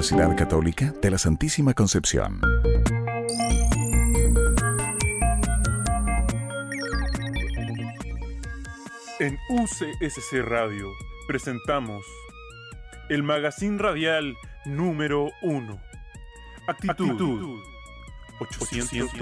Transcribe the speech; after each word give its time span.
Universidad 0.00 0.34
Católica 0.34 0.94
de 1.02 1.10
la 1.10 1.18
Santísima 1.18 1.74
Concepción. 1.74 2.40
En 9.18 9.36
UCSC 9.50 10.42
Radio 10.42 10.86
presentamos 11.28 12.02
el 13.10 13.22
magazine 13.22 13.76
radial 13.76 14.34
número 14.64 15.28
1. 15.42 15.78
Actitud, 16.66 17.60
820. 18.40 19.20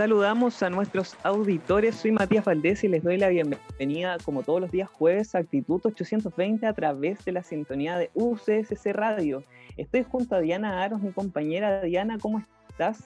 Saludamos 0.00 0.62
a 0.62 0.70
nuestros 0.70 1.14
auditores. 1.24 1.96
Soy 1.96 2.12
Matías 2.12 2.46
Valdés 2.46 2.82
y 2.84 2.88
les 2.88 3.04
doy 3.04 3.18
la 3.18 3.28
bienvenida, 3.28 4.16
como 4.24 4.42
todos 4.42 4.58
los 4.58 4.70
días 4.70 4.88
jueves, 4.88 5.34
a 5.34 5.40
Actitud 5.40 5.78
820 5.84 6.66
a 6.66 6.72
través 6.72 7.22
de 7.26 7.32
la 7.32 7.42
sintonía 7.42 7.98
de 7.98 8.10
UCSC 8.14 8.94
Radio. 8.94 9.42
Estoy 9.76 10.06
junto 10.10 10.36
a 10.36 10.40
Diana 10.40 10.82
Aros, 10.82 11.02
mi 11.02 11.12
compañera. 11.12 11.82
Diana, 11.82 12.16
¿cómo 12.18 12.42
estás? 12.70 13.04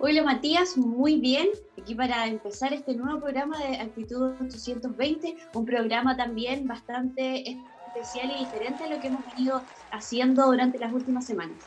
Hola 0.00 0.24
Matías, 0.24 0.76
muy 0.76 1.20
bien. 1.20 1.46
Aquí 1.80 1.94
para 1.94 2.26
empezar 2.26 2.72
este 2.72 2.96
nuevo 2.96 3.20
programa 3.20 3.56
de 3.58 3.76
Actitud 3.76 4.32
820, 4.40 5.36
un 5.54 5.64
programa 5.64 6.16
también 6.16 6.66
bastante 6.66 7.44
especial 7.48 8.32
y 8.34 8.44
diferente 8.44 8.82
a 8.82 8.88
lo 8.88 9.00
que 9.00 9.06
hemos 9.06 9.24
venido 9.36 9.62
haciendo 9.92 10.46
durante 10.46 10.80
las 10.80 10.92
últimas 10.92 11.26
semanas. 11.26 11.58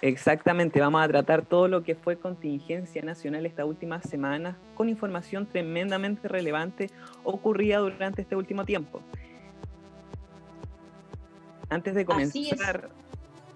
Exactamente, 0.00 0.80
vamos 0.80 1.02
a 1.02 1.08
tratar 1.08 1.46
todo 1.46 1.68
lo 1.68 1.82
que 1.82 1.94
fue 1.94 2.16
contingencia 2.16 3.02
nacional 3.02 3.46
esta 3.46 3.64
última 3.64 4.02
semana 4.02 4.56
con 4.74 4.88
información 4.88 5.46
tremendamente 5.46 6.28
relevante 6.28 6.90
ocurrida 7.22 7.78
durante 7.78 8.22
este 8.22 8.36
último 8.36 8.64
tiempo. 8.64 9.00
Antes 11.70 11.94
de 11.94 12.04
comenzar, 12.04 12.90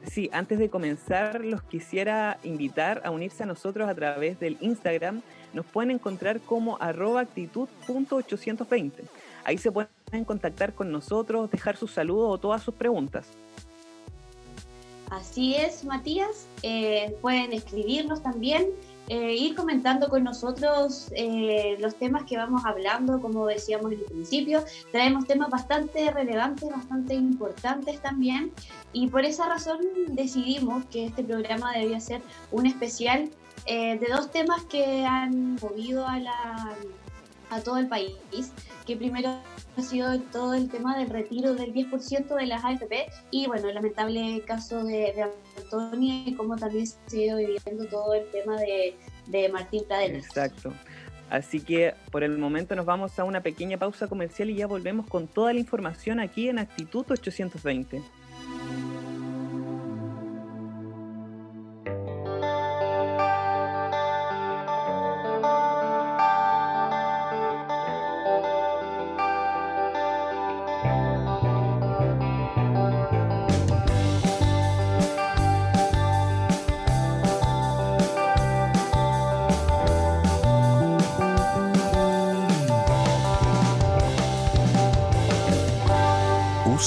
sí, 0.05 0.31
antes 0.33 0.59
de 0.59 0.71
comenzar, 0.71 1.45
los 1.45 1.63
quisiera 1.63 2.39
invitar 2.43 3.03
a 3.05 3.11
unirse 3.11 3.43
a 3.43 3.47
nosotros 3.47 3.89
a 3.89 3.95
través 3.95 4.41
del 4.41 4.57
Instagram. 4.61 5.23
Nos 5.53 5.67
pueden 5.67 5.91
encontrar 5.91 6.41
como 6.41 6.79
arroba 6.81 7.21
actitud.820. 7.21 8.93
Ahí 9.45 9.59
se 9.59 9.71
pueden 9.71 10.25
contactar 10.25 10.73
con 10.75 10.91
nosotros, 10.91 11.51
dejar 11.51 11.77
sus 11.77 11.93
saludos 11.93 12.31
o 12.31 12.39
todas 12.39 12.63
sus 12.63 12.75
preguntas. 12.75 13.29
Así 15.11 15.55
es, 15.55 15.85
Matías. 15.85 16.47
Eh, 16.63 17.17
pueden 17.23 17.53
escribirnos 17.53 18.23
también, 18.23 18.67
eh, 19.09 19.35
ir 19.35 19.55
comentando 19.55 20.09
con 20.09 20.23
nosotros 20.23 21.09
eh, 21.13 21.77
los 21.81 21.95
temas 21.95 22.25
que 22.25 22.37
vamos 22.37 22.63
hablando, 22.67 23.21
como 23.21 23.47
decíamos 23.47 23.93
en 23.93 24.01
el 24.01 24.05
principio. 24.05 24.63
Traemos 24.93 25.27
temas 25.27 25.49
bastante 25.51 26.11
relevantes, 26.11 26.69
bastante 26.69 27.15
importantes 27.15 28.03
también. 28.03 28.53
Y 28.93 29.09
por 29.09 29.25
esa 29.25 29.49
razón 29.49 29.79
decidimos 30.09 30.85
que 30.87 31.07
este 31.07 31.25
programa 31.25 31.73
debía 31.73 32.01
ser 32.01 32.21
un 32.51 32.67
especial 32.67 33.31
de 33.67 34.07
dos 34.11 34.31
temas 34.31 34.65
que 34.65 35.05
han 35.05 35.57
movido 35.57 36.07
a, 36.07 36.19
la, 36.19 36.75
a 37.51 37.61
todo 37.61 37.79
el 37.79 37.89
país. 37.89 38.13
Que 38.87 38.97
primero 38.97 39.31
ha 39.77 39.83
sido 39.83 40.19
todo 40.33 40.55
el 40.55 40.69
tema 40.69 40.97
del 40.97 41.11
retiro 41.11 41.55
del 41.55 41.73
10% 41.73 42.35
de 42.35 42.47
las 42.47 42.65
AFP 42.65 43.07
y 43.31 43.47
bueno, 43.47 43.69
el 43.69 43.75
lamentable 43.75 44.43
caso 44.47 44.85
de, 44.85 45.13
de 45.13 45.27
Antonia 45.63 46.23
y 46.27 46.35
cómo 46.35 46.57
también 46.57 46.87
se 46.87 47.19
ha 47.19 47.25
ido 47.27 47.37
viviendo 47.39 47.85
todo 47.87 48.15
el 48.15 48.31
tema 48.31 48.57
de, 48.61 48.97
de 49.27 49.49
Martín 49.51 49.85
Pradera. 49.87 50.19
Exacto. 50.19 50.73
Así 51.31 51.61
que 51.61 51.95
por 52.11 52.23
el 52.25 52.39
momento 52.39 52.75
nos 52.75 52.87
vamos 52.87 53.19
a 53.19 53.25
una 53.25 53.43
pequeña 53.43 53.77
pausa 53.77 54.07
comercial 54.09 54.49
y 54.49 54.55
ya 54.55 54.67
volvemos 54.67 55.07
con 55.07 55.29
toda 55.29 55.53
la 55.53 55.61
información 55.61 56.21
aquí 56.21 56.49
en 56.49 56.59
Actitud 56.59 57.05
820. 57.09 58.03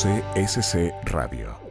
SC 0.01 0.91
Radio. 1.13 1.70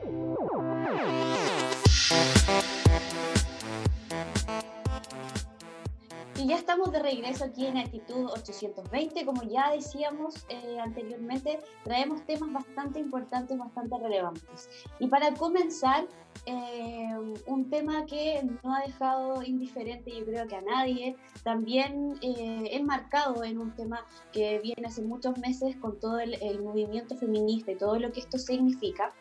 Regreso 7.11 7.45
aquí 7.45 7.67
en 7.67 7.79
Actitud 7.79 8.27
820. 8.27 9.25
Como 9.25 9.43
ya 9.43 9.73
decíamos 9.73 10.47
eh, 10.49 10.79
anteriormente, 10.81 11.61
traemos 11.85 12.25
temas 12.27 12.53
bastante 12.53 13.01
importantes, 13.01 13.59
bastante 13.59 13.99
relevantes. 13.99 14.69
Y 14.99 15.07
para 15.09 15.33
comenzar, 15.35 16.07
eh, 16.47 17.15
un 17.47 17.69
tema 17.69 18.07
que 18.07 18.43
no 18.63 18.75
ha 18.75 18.81
dejado 18.81 19.43
indiferente 19.43 20.11
yo 20.11 20.25
creo 20.25 20.47
que 20.49 20.57
a 20.57 20.63
nadie, 20.63 21.17
también 21.43 22.19
eh, 22.23 22.69
enmarcado 22.73 23.45
en 23.45 23.59
un 23.59 23.75
tema 23.75 24.07
que 24.33 24.59
viene 24.61 24.87
hace 24.87 25.03
muchos 25.03 25.37
meses 25.39 25.77
con 25.77 25.99
todo 26.01 26.19
el, 26.19 26.39
movimiento 26.63 27.17
feminista 27.17 27.73
y 27.73 27.77
todo 27.77 27.99
lo 27.99 28.11
que 28.11 28.21
esto 28.21 28.39
significa. 28.39 29.13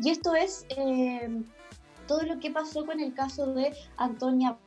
Y 0.00 0.10
esto 0.10 0.34
es 0.34 0.66
eh, 0.68 1.42
todo 2.06 2.22
lo 2.22 2.38
que 2.40 2.50
pasó 2.50 2.84
con 2.84 3.00
el 3.00 3.14
caso 3.14 3.46
de 3.54 3.72
Antonia 3.96 4.58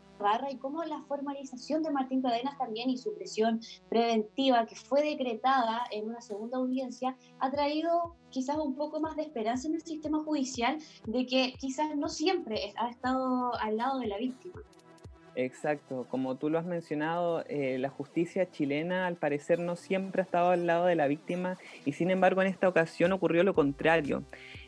y 0.51 0.57
cómo 0.57 0.83
la 0.83 1.01
formalización 1.03 1.81
de 1.81 1.91
Martín 1.91 2.21
Cadenas 2.21 2.57
también 2.57 2.89
y 2.89 2.97
su 2.97 3.15
presión 3.15 3.61
preventiva 3.87 4.65
que 4.65 4.75
fue 4.75 5.01
decretada 5.01 5.83
en 5.91 6.09
una 6.09 6.19
segunda 6.19 6.57
audiencia 6.57 7.15
ha 7.39 7.49
traído 7.49 8.15
quizás 8.29 8.57
un 8.57 8.75
poco 8.75 8.99
más 8.99 9.15
de 9.15 9.21
esperanza 9.21 9.69
en 9.69 9.75
el 9.75 9.81
sistema 9.81 10.21
judicial 10.23 10.77
de 11.05 11.25
que 11.25 11.53
quizás 11.57 11.95
no 11.95 12.09
siempre 12.09 12.73
ha 12.75 12.89
estado 12.89 13.53
al 13.55 13.77
lado 13.77 13.99
de 13.99 14.07
la 14.07 14.17
víctima. 14.17 14.61
Exacto, 15.35 16.05
como 16.09 16.35
tú 16.35 16.49
lo 16.49 16.59
has 16.59 16.65
mencionado, 16.65 17.45
eh, 17.47 17.77
la 17.77 17.89
justicia 17.89 18.51
chilena 18.51 19.07
al 19.07 19.15
parecer 19.15 19.59
no 19.59 19.77
siempre 19.77 20.21
ha 20.21 20.25
estado 20.25 20.49
al 20.49 20.67
lado 20.67 20.85
de 20.85 20.95
la 20.95 21.07
víctima 21.07 21.57
y 21.85 21.93
sin 21.93 22.11
embargo 22.11 22.41
en 22.41 22.47
esta 22.47 22.67
ocasión 22.67 23.13
ocurrió 23.13 23.43
lo 23.43 23.53
contrario. 23.53 24.23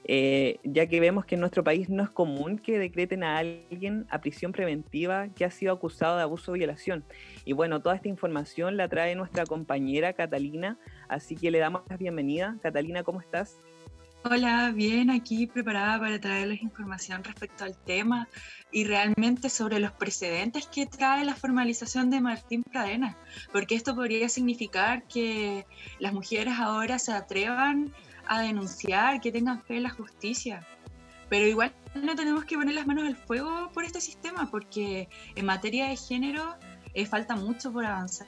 Eh, 0.06 0.60
ya 0.64 0.88
que 0.88 1.00
vemos 1.00 1.26
que 1.26 1.36
en 1.36 1.42
nuestro 1.42 1.64
país 1.64 1.90
no 1.90 2.04
es 2.04 2.10
común 2.10 2.58
que 2.58 2.80
decreten 2.80 3.24
a 3.24 3.38
alguien 3.38 4.08
a 4.10 4.20
prisión 4.20 4.52
preventiva 4.52 5.30
que 5.30 5.46
ha 5.46 5.52
sido 5.52 5.74
acusado 5.74 6.18
de 6.18 6.24
abuso 6.24 6.52
o 6.52 6.56
violación. 6.56 7.04
Y 7.46 7.54
bueno, 7.54 7.82
toda 7.82 7.96
esta 7.96 8.08
información 8.08 8.78
la 8.78 8.88
trae 8.88 9.16
nuestra 9.16 9.46
compañera 9.46 10.14
Catalina, 10.14 10.78
así 11.08 11.36
que 11.36 11.52
le 11.52 11.60
damos 11.60 11.84
la 11.88 11.98
bienvenida. 11.98 12.58
Catalina, 12.62 13.04
¿cómo 13.04 13.22
estás? 13.22 13.60
Hola, 14.24 14.72
bien, 14.72 15.10
aquí 15.10 15.48
preparada 15.48 16.00
para 16.00 16.20
traerles 16.20 16.62
información 16.62 17.24
respecto 17.24 17.64
al 17.64 17.76
tema 17.76 18.28
y 18.72 18.84
realmente 18.84 19.50
sobre 19.50 19.80
los 19.80 19.92
precedentes 19.94 20.68
que 20.68 20.86
trae 20.86 21.26
la 21.26 21.34
formalización 21.34 22.12
de 22.12 22.22
Martín 22.22 22.62
Pradena, 22.62 23.18
porque 23.52 23.74
esto 23.74 23.96
podría 23.96 24.30
significar 24.30 25.08
que 25.08 25.66
las 25.98 26.14
mujeres 26.14 26.54
ahora 26.60 27.00
se 27.00 27.14
atrevan 27.14 27.92
denunciar, 28.40 29.20
que 29.22 29.32
tengan 29.32 29.62
fe 29.62 29.78
en 29.78 29.84
la 29.84 29.90
justicia. 29.90 30.66
Pero 31.30 31.46
igual 31.46 31.74
no 31.96 32.16
tenemos 32.16 32.46
que 32.46 32.58
poner 32.58 32.76
las 32.76 32.88
manos 32.88 33.06
al 33.06 33.16
fuego 33.16 33.72
por 33.74 33.84
este 33.84 34.02
sistema, 34.02 34.50
porque 34.50 35.10
en 35.36 35.46
materia 35.46 35.88
de 35.88 35.96
género 35.96 36.56
eh, 36.94 37.06
falta 37.06 37.36
mucho 37.36 37.72
por 37.72 37.86
avanzar, 37.86 38.28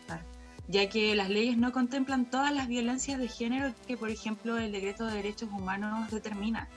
ya 0.68 0.88
que 0.88 1.16
las 1.16 1.30
leyes 1.30 1.58
no 1.58 1.72
contemplan 1.72 2.30
todas 2.30 2.54
las 2.54 2.68
violencias 2.68 3.20
de 3.20 3.28
género 3.28 3.74
que, 3.88 3.98
por 3.98 4.10
ejemplo, 4.10 4.58
el 4.58 4.72
Decreto 4.72 5.06
de 5.06 5.16
Derechos 5.16 5.50
Humanos 5.52 6.12
determina. 6.12 6.70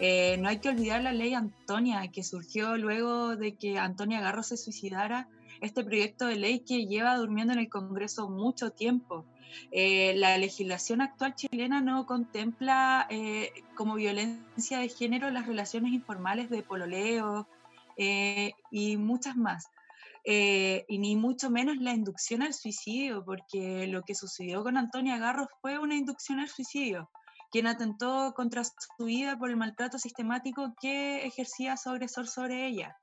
Eh, 0.00 0.36
no 0.40 0.48
hay 0.48 0.58
que 0.58 0.68
olvidar 0.68 1.02
la 1.02 1.12
ley 1.12 1.32
Antonia, 1.34 2.08
que 2.08 2.24
surgió 2.24 2.76
luego 2.76 3.36
de 3.36 3.54
que 3.54 3.78
Antonia 3.78 4.20
Garro 4.20 4.42
se 4.42 4.56
suicidara, 4.56 5.28
este 5.60 5.84
proyecto 5.84 6.26
de 6.26 6.36
ley 6.36 6.60
que 6.60 6.86
lleva 6.86 7.16
durmiendo 7.16 7.52
en 7.52 7.60
el 7.60 7.68
Congreso 7.68 8.28
mucho 8.28 8.70
tiempo 8.70 9.24
eh, 9.70 10.14
la 10.16 10.36
legislación 10.38 11.00
actual 11.00 11.34
chilena 11.34 11.80
no 11.80 12.06
contempla 12.06 13.06
eh, 13.10 13.52
como 13.74 13.94
violencia 13.94 14.78
de 14.78 14.88
género 14.88 15.30
las 15.30 15.46
relaciones 15.46 15.92
informales 15.92 16.50
de 16.50 16.62
pololeo 16.62 17.48
eh, 17.96 18.52
y 18.70 18.96
muchas 18.96 19.36
más. 19.36 19.68
y 20.24 20.98
ni 20.98 21.16
mucho 21.16 21.50
menos 21.50 21.76
la 21.78 21.92
inducción 21.94 22.42
al 22.42 22.54
suicidio, 22.54 23.24
porque 23.24 23.86
lo 23.88 24.02
que 24.02 24.14
sucedió 24.14 24.62
con 24.62 24.76
Antonia 24.76 25.18
Garros 25.18 25.48
fue 25.60 25.78
una 25.78 25.96
inducción 25.96 26.38
al 26.38 26.48
suicidio, 26.48 27.10
quien 27.50 27.66
atentó 27.66 28.32
contra 28.34 28.62
su 28.64 29.04
vida 29.04 29.36
por 29.36 29.50
el 29.50 29.56
maltrato 29.56 29.98
sistemático 29.98 30.74
que 30.80 31.26
ejercía 31.26 31.76
su 31.76 31.90
agresor 31.90 32.28
sobre 32.28 32.66
ella. 32.66 32.96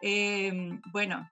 Em, 0.00 0.80
bueno, 0.92 1.28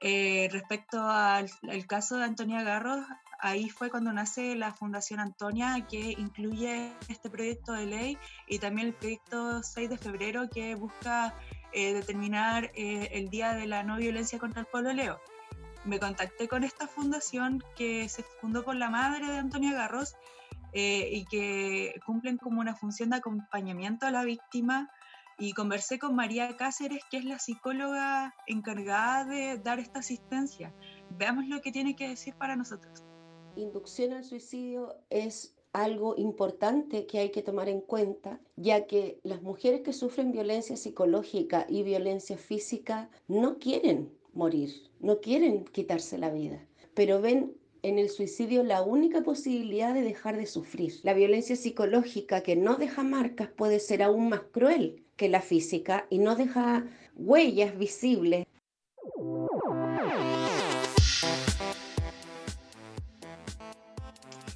eh, 0.00 0.48
respecto 0.50 1.02
al, 1.08 1.50
caso 1.88 2.18
de 2.18 2.24
Antonia 2.24 2.62
Garros, 2.62 3.06
ahí 3.40 3.68
fue 3.68 3.90
cuando 3.90 4.12
nace 4.12 4.56
la 4.56 4.72
Fundación 4.72 5.20
Antonia, 5.20 5.86
que 5.88 6.12
incluye 6.12 6.92
este 7.08 7.30
proyecto 7.30 7.72
de 7.72 7.86
ley 7.86 8.18
y 8.46 8.58
también 8.58 8.88
el 8.88 8.94
proyecto 8.94 9.62
6 9.62 9.90
de 9.90 9.98
febrero, 9.98 10.48
que 10.48 10.74
busca 10.74 11.34
eh, 11.72 11.94
determinar 11.94 12.70
eh, 12.74 13.08
el 13.12 13.28
Día 13.30 13.54
de 13.54 13.66
la 13.66 13.82
No 13.82 13.96
Violencia 13.96 14.38
contra 14.38 14.60
el 14.60 14.66
Pueblo 14.66 14.92
Leo. 14.92 15.20
Me 15.84 15.98
contacté 15.98 16.48
con 16.48 16.64
esta 16.64 16.86
fundación 16.86 17.62
que 17.76 18.08
se 18.08 18.24
fundó 18.40 18.64
por 18.64 18.76
la 18.76 18.90
madre 18.90 19.26
de 19.26 19.38
Antonia 19.38 19.72
Garros 19.72 20.16
y 20.78 21.24
que 21.30 21.98
cumplen 22.04 22.36
como 22.36 22.60
una 22.60 22.74
función 22.74 23.08
de 23.08 23.16
acompañamiento 23.16 24.06
a 24.06 24.10
la 24.10 24.24
víctima 24.24 24.90
y 25.38 25.52
conversé 25.52 25.98
con 25.98 26.14
María 26.14 26.56
Cáceres, 26.56 27.04
que 27.10 27.18
es 27.18 27.24
la 27.24 27.38
psicóloga 27.38 28.34
encargada 28.46 29.24
de 29.24 29.58
dar 29.58 29.78
esta 29.78 29.98
asistencia. 29.98 30.74
Veamos 31.10 31.46
lo 31.46 31.60
que 31.60 31.72
tiene 31.72 31.94
que 31.94 32.08
decir 32.08 32.34
para 32.36 32.56
nosotros. 32.56 33.04
Inducción 33.56 34.12
al 34.12 34.22
suicidio 34.22 34.94
es 35.08 35.56
algo 35.72 36.14
importante 36.18 37.06
que 37.06 37.18
hay 37.18 37.30
que 37.30 37.42
tomar 37.42 37.70
en 37.70 37.80
cuenta, 37.80 38.38
ya 38.56 38.86
que 38.86 39.18
las 39.22 39.40
mujeres 39.40 39.80
que 39.80 39.94
sufren 39.94 40.30
violencia 40.30 40.76
psicológica 40.76 41.66
y 41.66 41.82
violencia 41.82 42.36
física 42.36 43.08
no 43.28 43.58
quieren 43.58 44.12
morir, 44.34 44.70
no 45.00 45.20
quieren 45.20 45.64
quitarse 45.64 46.18
la 46.18 46.30
vida, 46.30 46.66
pero 46.92 47.22
ven 47.22 47.54
en 47.82 47.98
el 47.98 48.10
suicidio 48.10 48.62
la 48.62 48.82
única 48.82 49.22
posibilidad 49.22 49.94
de 49.94 50.02
dejar 50.02 50.36
de 50.36 50.46
sufrir. 50.46 51.00
La 51.02 51.14
violencia 51.14 51.56
psicológica 51.56 52.42
que 52.42 52.56
no 52.56 52.76
deja 52.76 53.04
marcas 53.04 53.48
puede 53.48 53.80
ser 53.80 54.02
aún 54.02 54.28
más 54.28 54.42
cruel 54.52 55.02
que 55.16 55.30
la 55.30 55.40
física 55.40 56.06
y 56.10 56.18
no 56.18 56.36
deja 56.36 56.86
huellas 57.14 57.78
visibles. 57.78 58.46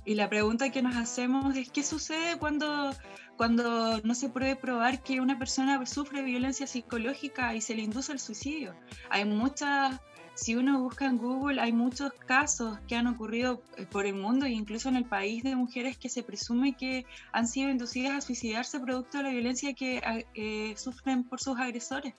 Y 0.05 0.15
la 0.15 0.29
pregunta 0.29 0.71
que 0.71 0.83
nos 0.83 0.97
hacemos 0.97 1.57
es 1.57 1.71
qué 1.71 1.83
sucede 1.83 2.39
cuando, 2.39 2.95
cuando 3.37 4.01
no 4.03 4.15
se 4.15 4.29
puede 4.29 4.57
probar 4.57 5.03
que 5.03 5.21
una 5.21 5.39
persona 5.39 5.85
sufre 5.87 6.23
violencia 6.23 6.67
psicológica 6.67 7.55
y 7.55 7.61
se 7.61 7.75
le 7.75 7.83
induce 7.83 8.13
el 8.13 8.19
suicidio. 8.19 8.75
Hay 9.11 9.25
muchas 9.25 10.01
si 10.41 10.55
uno 10.55 10.81
busca 10.81 11.05
en 11.05 11.19
Google, 11.19 11.61
hay 11.61 11.73
muchos 11.73 12.13
casos 12.15 12.79
que 12.89 12.97
han 12.97 13.07
ocurrido 13.07 13.63
eh, 13.77 13.85
por 13.85 14.07
el 14.07 14.15
mundo 14.15 14.47
e 14.47 14.51
incluso 14.51 14.89
en 14.89 14.97
el 14.97 15.05
país 15.05 15.43
de 15.43 15.55
mujeres 15.55 15.99
que 15.99 16.09
se 16.09 16.23
presume 16.23 16.75
que 16.75 17.05
han 17.33 17.47
sido 17.47 17.69
inducidas 17.69 18.13
a 18.17 18.21
suicidarse 18.23 18.81
producto 18.81 19.19
de 19.19 19.25
la 19.25 19.31
violencia 19.31 19.75
que 19.75 20.01
eh, 20.35 20.75
sufren 20.77 21.25
por 21.25 21.41
sus 21.41 21.59
agresores. 21.59 22.15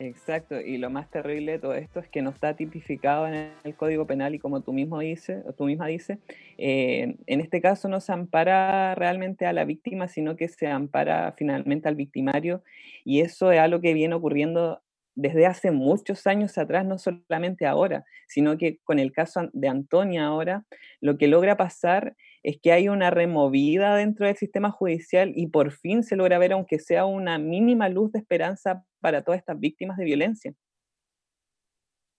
Exacto, 0.00 0.60
y 0.60 0.76
lo 0.78 0.90
más 0.90 1.08
terrible 1.08 1.52
de 1.52 1.58
todo 1.60 1.74
esto 1.74 2.00
es 2.00 2.08
que 2.08 2.20
no 2.20 2.30
está 2.30 2.56
tipificado 2.56 3.28
en 3.28 3.52
el 3.62 3.76
Código 3.76 4.06
Penal 4.06 4.34
y 4.34 4.40
como 4.40 4.60
tú 4.60 4.72
mismo 4.72 4.98
dices, 4.98 5.44
o 5.46 5.52
tú 5.52 5.66
misma 5.66 5.86
dices, 5.86 6.18
eh, 6.58 7.16
en 7.26 7.40
este 7.40 7.60
caso 7.60 7.88
no 7.88 8.00
se 8.00 8.12
ampara 8.12 8.96
realmente 8.96 9.46
a 9.46 9.52
la 9.52 9.64
víctima, 9.64 10.08
sino 10.08 10.34
que 10.36 10.48
se 10.48 10.66
ampara 10.66 11.32
finalmente 11.38 11.86
al 11.88 11.94
victimario 11.94 12.64
y 13.04 13.20
eso 13.20 13.52
es 13.52 13.60
algo 13.60 13.80
que 13.80 13.94
viene 13.94 14.16
ocurriendo 14.16 14.82
desde 15.14 15.46
hace 15.46 15.70
muchos 15.70 16.26
años 16.26 16.58
atrás, 16.58 16.84
no 16.84 16.98
solamente 16.98 17.64
ahora, 17.64 18.04
sino 18.26 18.58
que 18.58 18.78
con 18.82 18.98
el 18.98 19.12
caso 19.12 19.48
de 19.52 19.68
Antonia 19.68 20.26
ahora, 20.26 20.64
lo 21.00 21.18
que 21.18 21.28
logra 21.28 21.56
pasar 21.56 22.16
es 22.44 22.60
que 22.60 22.72
hay 22.72 22.88
una 22.88 23.10
removida 23.10 23.96
dentro 23.96 24.26
del 24.26 24.36
sistema 24.36 24.70
judicial 24.70 25.32
y 25.34 25.46
por 25.46 25.72
fin 25.72 26.02
se 26.02 26.14
logra 26.14 26.38
ver, 26.38 26.52
aunque 26.52 26.78
sea 26.78 27.06
una 27.06 27.38
mínima 27.38 27.88
luz 27.88 28.12
de 28.12 28.18
esperanza 28.18 28.84
para 29.00 29.22
todas 29.22 29.40
estas 29.40 29.58
víctimas 29.58 29.96
de 29.96 30.04
violencia. 30.04 30.54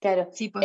Claro, 0.02 0.30
sí, 0.34 0.50
por, 0.50 0.64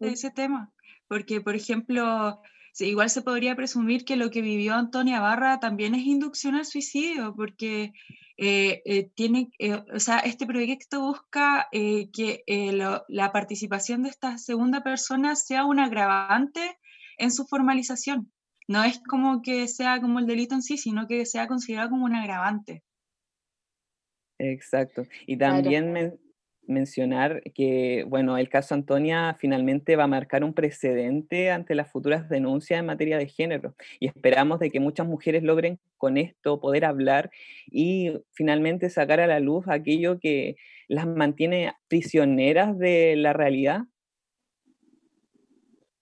ese 0.00 0.30
tema, 0.30 0.72
porque 1.08 1.40
por 1.40 1.54
ejemplo, 1.54 2.40
igual 2.78 3.08
se 3.08 3.22
podría 3.22 3.56
presumir 3.56 4.04
que 4.04 4.16
lo 4.16 4.30
que 4.30 4.42
vivió 4.42 4.74
Antonia 4.74 5.20
Barra 5.20 5.58
también 5.58 5.94
es 5.94 6.04
inducción 6.04 6.54
al 6.54 6.66
suicidio, 6.66 7.34
porque 7.34 7.92
eh, 8.36 8.82
eh, 8.84 9.10
tiene, 9.14 9.50
eh, 9.58 9.82
o 9.94 10.00
sea, 10.00 10.18
este 10.18 10.46
proyecto 10.46 11.00
busca 11.00 11.68
que 11.70 12.44
la 13.08 13.32
participación 13.32 14.02
de 14.02 14.10
esta 14.10 14.36
segunda 14.36 14.82
persona 14.82 15.34
sea 15.34 15.64
un 15.64 15.80
agravante 15.80 16.78
en 17.16 17.32
su 17.32 17.46
formalización. 17.46 18.30
No 18.72 18.82
es 18.84 19.02
como 19.06 19.42
que 19.42 19.68
sea 19.68 20.00
como 20.00 20.18
el 20.18 20.26
delito 20.26 20.54
en 20.54 20.62
sí, 20.62 20.78
sino 20.78 21.06
que 21.06 21.26
sea 21.26 21.46
considerado 21.46 21.90
como 21.90 22.06
un 22.06 22.14
agravante. 22.14 22.82
Exacto. 24.38 25.02
Y 25.26 25.36
también 25.36 26.18
mencionar 26.66 27.42
que, 27.54 28.06
bueno, 28.08 28.38
el 28.38 28.48
caso 28.48 28.74
Antonia 28.74 29.36
finalmente 29.38 29.94
va 29.94 30.04
a 30.04 30.06
marcar 30.06 30.42
un 30.42 30.54
precedente 30.54 31.50
ante 31.50 31.74
las 31.74 31.90
futuras 31.92 32.30
denuncias 32.30 32.80
en 32.80 32.86
materia 32.86 33.18
de 33.18 33.28
género 33.28 33.74
y 34.00 34.06
esperamos 34.06 34.58
de 34.58 34.70
que 34.70 34.80
muchas 34.80 35.06
mujeres 35.06 35.42
logren 35.42 35.78
con 35.98 36.16
esto 36.16 36.58
poder 36.58 36.86
hablar 36.86 37.30
y 37.66 38.12
finalmente 38.32 38.88
sacar 38.88 39.20
a 39.20 39.26
la 39.26 39.38
luz 39.38 39.66
aquello 39.68 40.18
que 40.18 40.56
las 40.88 41.06
mantiene 41.06 41.74
prisioneras 41.88 42.78
de 42.78 43.16
la 43.16 43.34
realidad. 43.34 43.82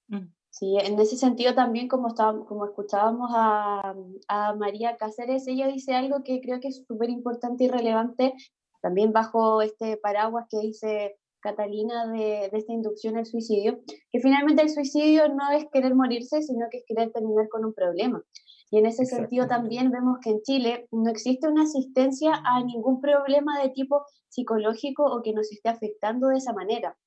Mm. 0.06 0.39
Sí, 0.60 0.76
en 0.78 1.00
ese 1.00 1.16
sentido 1.16 1.54
también 1.54 1.88
como, 1.88 2.14
como 2.46 2.66
escuchábamos 2.66 3.30
a, 3.34 3.94
a 4.28 4.54
María 4.56 4.98
Cáceres, 4.98 5.48
ella 5.48 5.66
dice 5.68 5.94
algo 5.94 6.22
que 6.22 6.42
creo 6.42 6.60
que 6.60 6.68
es 6.68 6.84
súper 6.86 7.08
importante 7.08 7.64
y 7.64 7.68
relevante 7.68 8.34
también 8.82 9.10
bajo 9.10 9.62
este 9.62 9.96
paraguas 9.96 10.44
que 10.50 10.58
dice 10.58 11.16
Catalina 11.40 12.12
de, 12.12 12.50
esta 12.52 12.74
inducción 12.74 13.16
al 13.16 13.24
suicidio, 13.24 13.80
que 14.12 14.20
finalmente 14.20 14.60
el 14.60 14.68
suicidio 14.68 15.28
no 15.28 15.50
es 15.50 15.64
querer 15.72 15.94
morirse, 15.94 16.42
sino 16.42 16.66
que 16.70 16.76
es 16.76 16.84
querer 16.86 17.10
terminar 17.10 17.48
con 17.48 17.64
un 17.64 17.72
problema. 17.72 18.22
Y 18.70 18.80
en 18.80 18.84
ese 18.84 19.06
sentido 19.06 19.46
también 19.46 19.90
vemos 19.90 20.18
que 20.22 20.28
en 20.28 20.42
Chile 20.42 20.88
no 20.92 21.08
existe 21.08 21.48
una 21.48 21.62
asistencia 21.62 22.34
a 22.44 22.62
ningún 22.62 23.00
problema 23.00 23.62
de 23.62 23.70
tipo 23.70 24.04
psicológico 24.28 25.04
o 25.06 25.22
que 25.22 25.32
nos 25.32 25.50
esté 25.50 25.70
afectando 25.70 26.28
de 26.28 26.36
esa 26.36 26.52
manera 26.52 26.98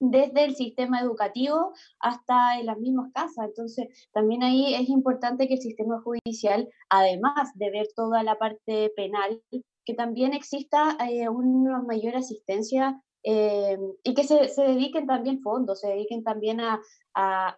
desde 0.00 0.44
el 0.44 0.54
sistema 0.56 1.00
educativo 1.00 1.72
hasta 2.00 2.58
en 2.58 2.66
las 2.66 2.78
mismas 2.78 3.12
casas. 3.12 3.46
Entonces, 3.46 3.86
también 4.12 4.42
ahí 4.42 4.74
es 4.74 4.88
importante 4.88 5.48
que 5.48 5.54
el 5.54 5.60
sistema 5.60 6.00
judicial, 6.02 6.68
además 6.88 7.52
de 7.54 7.70
ver 7.70 7.88
toda 7.94 8.22
la 8.22 8.38
parte 8.38 8.92
penal, 8.96 9.42
que 9.84 9.94
también 9.94 10.34
exista 10.34 10.96
eh, 11.08 11.28
una 11.28 11.80
mayor 11.82 12.16
asistencia 12.16 13.00
eh, 13.28 13.76
y 14.04 14.14
que 14.14 14.24
se, 14.24 14.48
dediquen 14.56 15.06
también 15.06 15.40
fondos, 15.42 15.80
se 15.80 15.88
dediquen 15.88 16.22
también 16.22 16.60
a, 16.60 16.80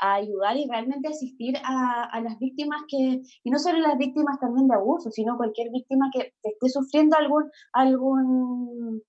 ayudar 0.00 0.56
y 0.56 0.68
realmente 0.68 1.08
asistir 1.08 1.56
a, 1.64 2.04
a, 2.04 2.20
las 2.20 2.38
víctimas 2.38 2.82
que, 2.88 3.22
y 3.42 3.50
no 3.50 3.58
solo 3.58 3.80
las 3.80 3.98
víctimas 3.98 4.38
también 4.38 4.68
de 4.68 4.76
abuso, 4.76 5.10
sino 5.10 5.36
cualquier 5.36 5.70
víctima 5.72 6.10
que 6.12 6.32
esté 6.42 6.68
sufriendo 6.68 7.16
algún, 7.16 7.50
algún 7.72 9.02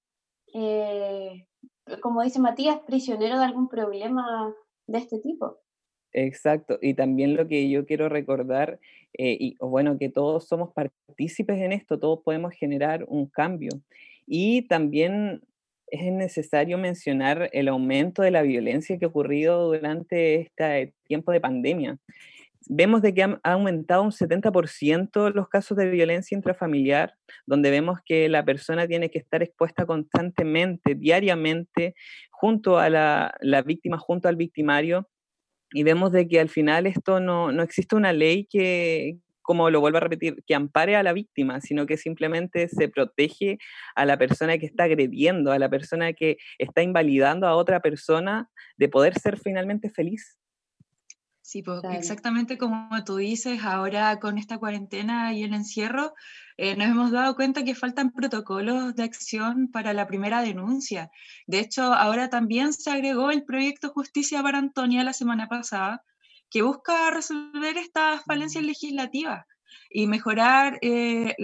eh, 0.53 1.47
como 2.01 2.23
dice 2.23 2.39
Matías, 2.39 2.79
prisionero 2.85 3.37
de 3.37 3.45
algún 3.45 3.69
problema 3.69 4.53
de 4.87 4.97
este 4.97 5.19
tipo. 5.19 5.59
Exacto, 6.11 6.79
y 6.81 6.95
también 6.95 7.35
lo 7.35 7.47
que 7.47 7.69
yo 7.69 7.85
quiero 7.85 8.09
recordar, 8.09 8.79
eh, 9.13 9.37
y 9.39 9.57
bueno, 9.59 9.97
que 9.97 10.09
todos 10.09 10.47
somos 10.47 10.73
partícipes 10.73 11.59
en 11.61 11.71
esto, 11.71 11.99
todos 11.99 12.21
podemos 12.23 12.53
generar 12.53 13.05
un 13.07 13.27
cambio. 13.27 13.69
Y 14.25 14.63
también 14.63 15.41
es 15.87 16.11
necesario 16.11 16.77
mencionar 16.77 17.49
el 17.53 17.67
aumento 17.67 18.21
de 18.21 18.31
la 18.31 18.41
violencia 18.41 18.97
que 18.97 19.05
ha 19.05 19.09
ocurrido 19.09 19.67
durante 19.67 20.35
este 20.41 20.93
tiempo 21.05 21.31
de 21.31 21.41
pandemia. 21.41 21.97
Vemos 22.71 23.01
de 23.01 23.15
que 23.15 23.23
ha 23.23 23.39
aumentado 23.43 24.03
un 24.03 24.11
70% 24.11 25.33
los 25.33 25.49
casos 25.49 25.75
de 25.75 25.89
violencia 25.89 26.35
intrafamiliar, 26.35 27.15
donde 27.47 27.71
vemos 27.71 27.99
que 28.05 28.29
la 28.29 28.45
persona 28.45 28.87
tiene 28.87 29.09
que 29.09 29.17
estar 29.17 29.41
expuesta 29.41 29.87
constantemente, 29.87 30.93
diariamente, 30.93 31.95
junto 32.29 32.77
a 32.77 32.89
la, 32.89 33.33
la 33.41 33.63
víctima, 33.63 33.97
junto 33.97 34.27
al 34.27 34.35
victimario, 34.35 35.09
y 35.71 35.83
vemos 35.83 36.11
de 36.11 36.27
que 36.27 36.39
al 36.39 36.49
final 36.49 36.85
esto 36.85 37.19
no, 37.19 37.51
no 37.51 37.63
existe 37.63 37.95
una 37.95 38.13
ley 38.13 38.47
que, 38.49 39.17
como 39.41 39.71
lo 39.71 39.79
vuelvo 39.79 39.97
a 39.97 40.01
repetir, 40.01 40.43
que 40.45 40.55
ampare 40.55 40.95
a 40.95 41.01
la 41.01 41.13
víctima, 41.13 41.61
sino 41.61 41.87
que 41.87 41.97
simplemente 41.97 42.67
se 42.69 42.87
protege 42.87 43.57
a 43.95 44.05
la 44.05 44.17
persona 44.17 44.59
que 44.59 44.67
está 44.67 44.83
agrediendo, 44.83 45.51
a 45.51 45.59
la 45.59 45.69
persona 45.69 46.13
que 46.13 46.37
está 46.59 46.83
invalidando 46.83 47.47
a 47.47 47.55
otra 47.55 47.81
persona 47.81 48.47
de 48.77 48.89
poder 48.89 49.17
ser 49.17 49.39
finalmente 49.39 49.89
feliz. 49.89 50.37
Sí, 51.49 51.63
pues, 51.63 51.81
exactamente 51.93 52.59
como 52.59 53.03
tú 53.03 53.15
dices, 53.15 53.63
ahora 53.63 54.19
con 54.19 54.37
esta 54.37 54.59
cuarentena 54.59 55.33
y 55.33 55.41
el 55.41 55.55
encierro, 55.55 56.13
eh, 56.57 56.75
nos 56.75 56.89
hemos 56.89 57.09
dado 57.09 57.35
cuenta 57.35 57.63
que 57.63 57.73
faltan 57.73 58.11
protocolos 58.11 58.93
de 58.93 59.01
acción 59.01 59.67
para 59.71 59.93
la 59.93 60.05
primera 60.05 60.43
denuncia. 60.43 61.09
De 61.47 61.57
hecho, 61.59 61.91
ahora 61.91 62.29
también 62.29 62.71
se 62.71 62.91
agregó 62.91 63.31
el 63.31 63.45
proyecto 63.45 63.89
Justicia 63.89 64.43
para 64.43 64.59
Antonia 64.59 65.03
la 65.03 65.13
semana 65.13 65.47
pasada, 65.47 66.03
que 66.51 66.61
busca 66.61 67.09
resolver 67.09 67.77
estas 67.77 68.23
falencias 68.25 68.63
mm. 68.63 68.67
legislativas. 68.67 69.45
y 69.89 70.05
mejorar 70.05 70.77
eh, 70.83 71.35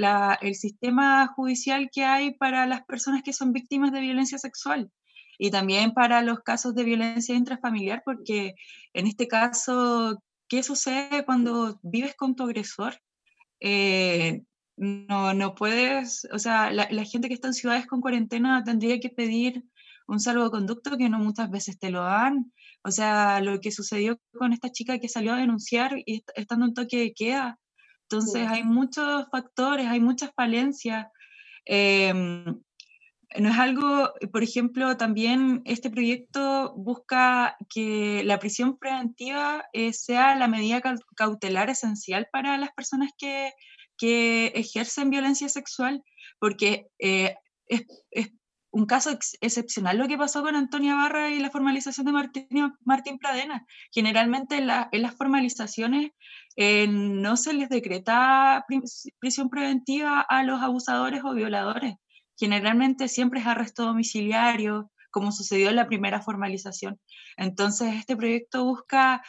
el 0.42 0.56
sistema 0.56 1.28
judicial 1.36 1.90
que 1.92 2.04
hay 2.04 2.36
para 2.36 2.68
las 2.68 2.86
personas 2.86 3.24
que 3.24 3.34
son 3.34 3.54
víctimas 3.54 3.92
de 3.92 4.02
violencia 4.02 4.38
sexual 4.38 4.92
y 5.38 5.52
también 5.52 5.94
para 5.94 6.22
los 6.22 6.40
casos 6.42 6.76
de 6.76 6.84
violencia 6.84 7.36
intrafamiliar, 7.36 8.02
porque 8.06 8.56
en 8.94 9.08
este 9.08 9.28
caso, 9.28 10.22
¿qué 10.48 10.64
sucede 10.64 11.26
cuando 11.26 11.80
vives 11.84 12.16
con 12.16 12.36
tu 12.36 12.44
agresor? 12.44 13.00
Eh, 13.60 14.44
no, 14.78 15.34
no 15.34 15.56
puedes, 15.56 16.28
o 16.32 16.40
sea, 16.40 16.72
la, 16.72 16.88
la, 16.92 17.06
gente 17.06 17.28
que 17.30 17.34
está 17.34 17.48
en 17.48 17.54
ciudades 17.54 17.88
con 17.88 18.02
cuarentena 18.02 18.64
tendría 18.64 19.00
que 19.00 19.10
pedir 19.10 19.64
un 20.08 20.20
salvoconducto 20.20 20.98
que 20.98 21.10
no 21.10 21.20
muchas 21.20 21.50
veces 21.50 21.80
te 21.80 21.90
lo 21.90 22.04
dan. 22.04 22.52
O 22.84 22.92
sea, 22.92 23.42
lo 23.42 23.60
que 23.60 23.72
sucedió 23.72 24.20
con 24.38 24.54
esta 24.54 24.72
chica 24.72 25.00
que 25.00 25.10
salió 25.10 25.34
a 25.34 25.38
denunciar 25.38 25.98
y 26.06 26.24
estando 26.36 26.66
en 26.66 26.74
toque 26.74 26.98
de 27.00 27.14
queda. 27.14 27.60
Entonces, 28.04 28.48
hay 28.48 28.64
muchos 28.64 29.28
factores, 29.32 29.88
hay 29.88 30.00
muchas 30.00 30.32
falencias. 30.36 31.08
Em, 31.66 32.62
no 33.40 33.50
es 33.50 33.58
algo, 33.58 34.12
por 34.32 34.44
ejemplo, 34.44 34.98
también 34.98 35.62
este 35.66 35.90
proyecto 35.90 36.74
busca 36.76 37.58
que 37.70 38.24
la 38.24 38.40
prisión 38.40 38.78
preventiva 38.78 39.66
eh, 39.74 39.94
sea 39.94 40.36
la 40.36 40.48
medida 40.48 40.82
cautelar 41.16 41.70
esencial 41.70 42.28
para 42.32 42.58
las 42.58 42.72
personas 42.74 43.12
que, 43.18 43.52
que 43.98 44.48
ejercen 44.56 45.10
violencia 45.10 45.50
sexual, 45.50 46.04
porque 46.40 46.88
eh, 47.00 47.36
es, 47.68 47.86
un 48.72 48.86
caso 48.86 49.18
excepcional 49.40 49.98
lo 49.98 50.08
que 50.10 50.18
pasó 50.18 50.44
con 50.44 50.58
Antonia 50.58 50.96
Barra 50.96 51.30
y 51.30 51.40
la 51.40 51.50
formalización 51.50 52.06
de 52.06 52.12
Martín, 52.12 52.48
Martín 52.84 53.18
Pradena. 53.18 53.66
Generalmente 53.90 54.58
en, 54.58 54.68
las 54.68 55.16
formalizaciones 55.16 56.12
eh, 56.58 56.86
no 56.90 57.38
se 57.38 57.54
les 57.54 57.70
decreta 57.70 58.66
prisión 59.20 59.50
preventiva 59.50 60.20
a 60.20 60.44
los 60.44 60.62
abusadores 60.62 61.22
o 61.24 61.34
violadores. 61.34 61.96
Generalmente 62.38 63.08
siempre 63.08 63.40
es 63.40 63.48
arresto 63.48 63.84
domiciliario, 63.84 64.92
como 65.12 65.32
sucedió 65.32 65.70
en 65.70 65.78
la 65.78 65.88
primera 65.88 66.22
formalización. 66.22 67.00
Entonces, 67.38 67.96
este 67.96 68.18
proyecto 68.18 68.66
busca 68.66 69.24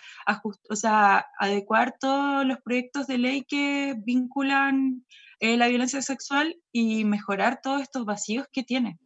o 0.68 0.76
sea, 0.76 1.26
adecuar 1.38 1.96
todos 2.00 2.44
los 2.44 2.58
proyectos 2.60 3.06
de 3.06 3.18
ley 3.18 3.44
que 3.44 3.94
vinculan 3.96 5.04
eh, 5.38 5.56
la 5.56 5.68
violencia 5.68 6.02
sexual 6.02 6.56
y 6.72 7.04
mejorar 7.04 7.60
todos 7.62 7.82
estos 7.82 8.04
vacíos 8.04 8.46
que 8.52 8.64
tiene. 8.64 8.98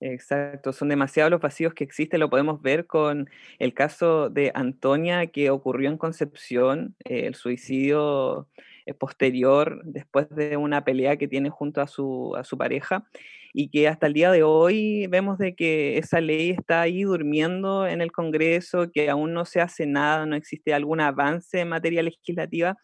Exacto, 0.00 0.72
son 0.72 0.88
demasiados 0.88 1.30
los 1.30 1.40
vacíos 1.40 1.74
que 1.74 1.82
existen, 1.82 2.20
lo 2.20 2.30
podemos 2.30 2.62
ver 2.62 2.86
con 2.86 3.28
el 3.58 3.74
caso 3.74 4.30
de 4.30 4.52
Antonia 4.54 5.26
que 5.26 5.50
ocurrió 5.50 5.90
en 5.90 5.98
Concepción, 5.98 6.94
eh, 7.04 7.26
el 7.26 7.34
suicidio 7.34 8.48
posterior 8.94 9.80
después 9.84 10.28
de 10.30 10.56
una 10.56 10.84
pelea 10.84 11.16
que 11.16 11.28
tiene 11.28 11.50
junto 11.50 11.80
a 11.80 11.86
su, 11.86 12.34
a 12.36 12.44
su 12.44 12.56
pareja 12.56 13.06
y 13.52 13.70
que 13.70 13.88
hasta 13.88 14.06
el 14.06 14.12
día 14.12 14.30
de 14.30 14.42
hoy 14.42 15.06
vemos 15.08 15.38
de 15.38 15.54
que 15.54 15.98
esa 15.98 16.20
ley 16.20 16.50
está 16.50 16.82
ahí 16.82 17.02
durmiendo 17.02 17.86
en 17.86 18.00
el 18.00 18.12
Congreso, 18.12 18.90
que 18.92 19.10
aún 19.10 19.32
no 19.32 19.44
se 19.44 19.60
hace 19.60 19.86
nada, 19.86 20.26
no 20.26 20.36
existe 20.36 20.74
algún 20.74 21.00
avance 21.00 21.60
en 21.60 21.68
materia 21.68 22.02
legislativa 22.02 22.76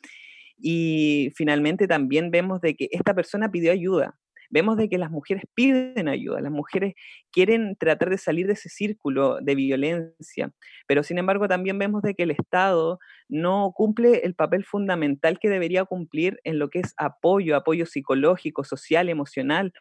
y 0.59 1.33
finalmente 1.35 1.87
también 1.87 2.31
vemos 2.31 2.61
de 2.61 2.77
que 2.77 2.89
esta 2.93 3.15
persona 3.15 3.51
pidió 3.51 3.73
ayuda, 3.73 4.17
vemos 4.55 4.77
de 4.77 4.89
que 4.89 4.99
las 4.99 5.11
mujeres 5.11 5.43
piden 5.53 6.09
ayuda, 6.09 6.41
las 6.41 6.53
mujeres 6.53 6.95
quieren 7.33 7.75
tratar 7.77 8.09
de 8.09 8.19
salir 8.19 8.47
de 8.47 8.53
ese 8.53 8.69
círculo 8.69 9.39
de 9.41 9.57
violencia, 9.57 10.53
pero 10.87 11.03
sin 11.03 11.19
embargo 11.19 11.49
también 11.49 11.77
vemos 11.77 12.03
de 12.03 12.15
que 12.15 12.23
el 12.23 12.31
Estado 12.31 13.01
no 13.29 13.73
cumple 13.75 14.21
el 14.25 14.37
papel 14.37 14.65
fundamental 14.65 15.41
que 15.41 15.51
debería 15.51 15.85
cumplir 15.85 16.39
en 16.45 16.61
lo 16.61 16.71
que 16.71 16.79
es 16.79 16.95
apoyo, 16.97 17.57
apoyo 17.57 17.85
psicológico, 17.85 18.63
social, 18.63 19.09
emocional, 19.09 19.73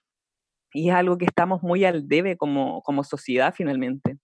y 0.74 0.90
es 0.90 0.96
algo 0.96 1.20
que 1.20 1.26
estamos 1.26 1.62
muy 1.62 1.86
al 1.86 2.08
debe 2.08 2.36
como, 2.36 2.82
como 2.82 3.04
sociedad 3.04 3.54
finalmente. 3.56 4.18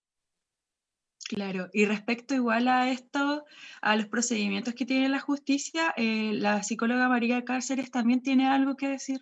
Claro, 1.27 1.69
y 1.73 1.85
respecto 1.85 2.33
igual 2.33 2.67
a 2.67 2.89
esto, 2.89 3.45
a 3.83 3.95
los 3.95 4.07
procedimientos 4.07 4.73
que 4.73 4.87
tiene 4.87 5.09
la 5.09 5.19
justicia, 5.19 5.93
eh, 5.95 6.31
la 6.33 6.63
psicóloga 6.63 7.07
María 7.07 7.45
Cáceres 7.45 7.91
también 7.91 8.23
tiene 8.23 8.47
algo 8.47 8.75
que 8.75 8.87
decir 8.87 9.19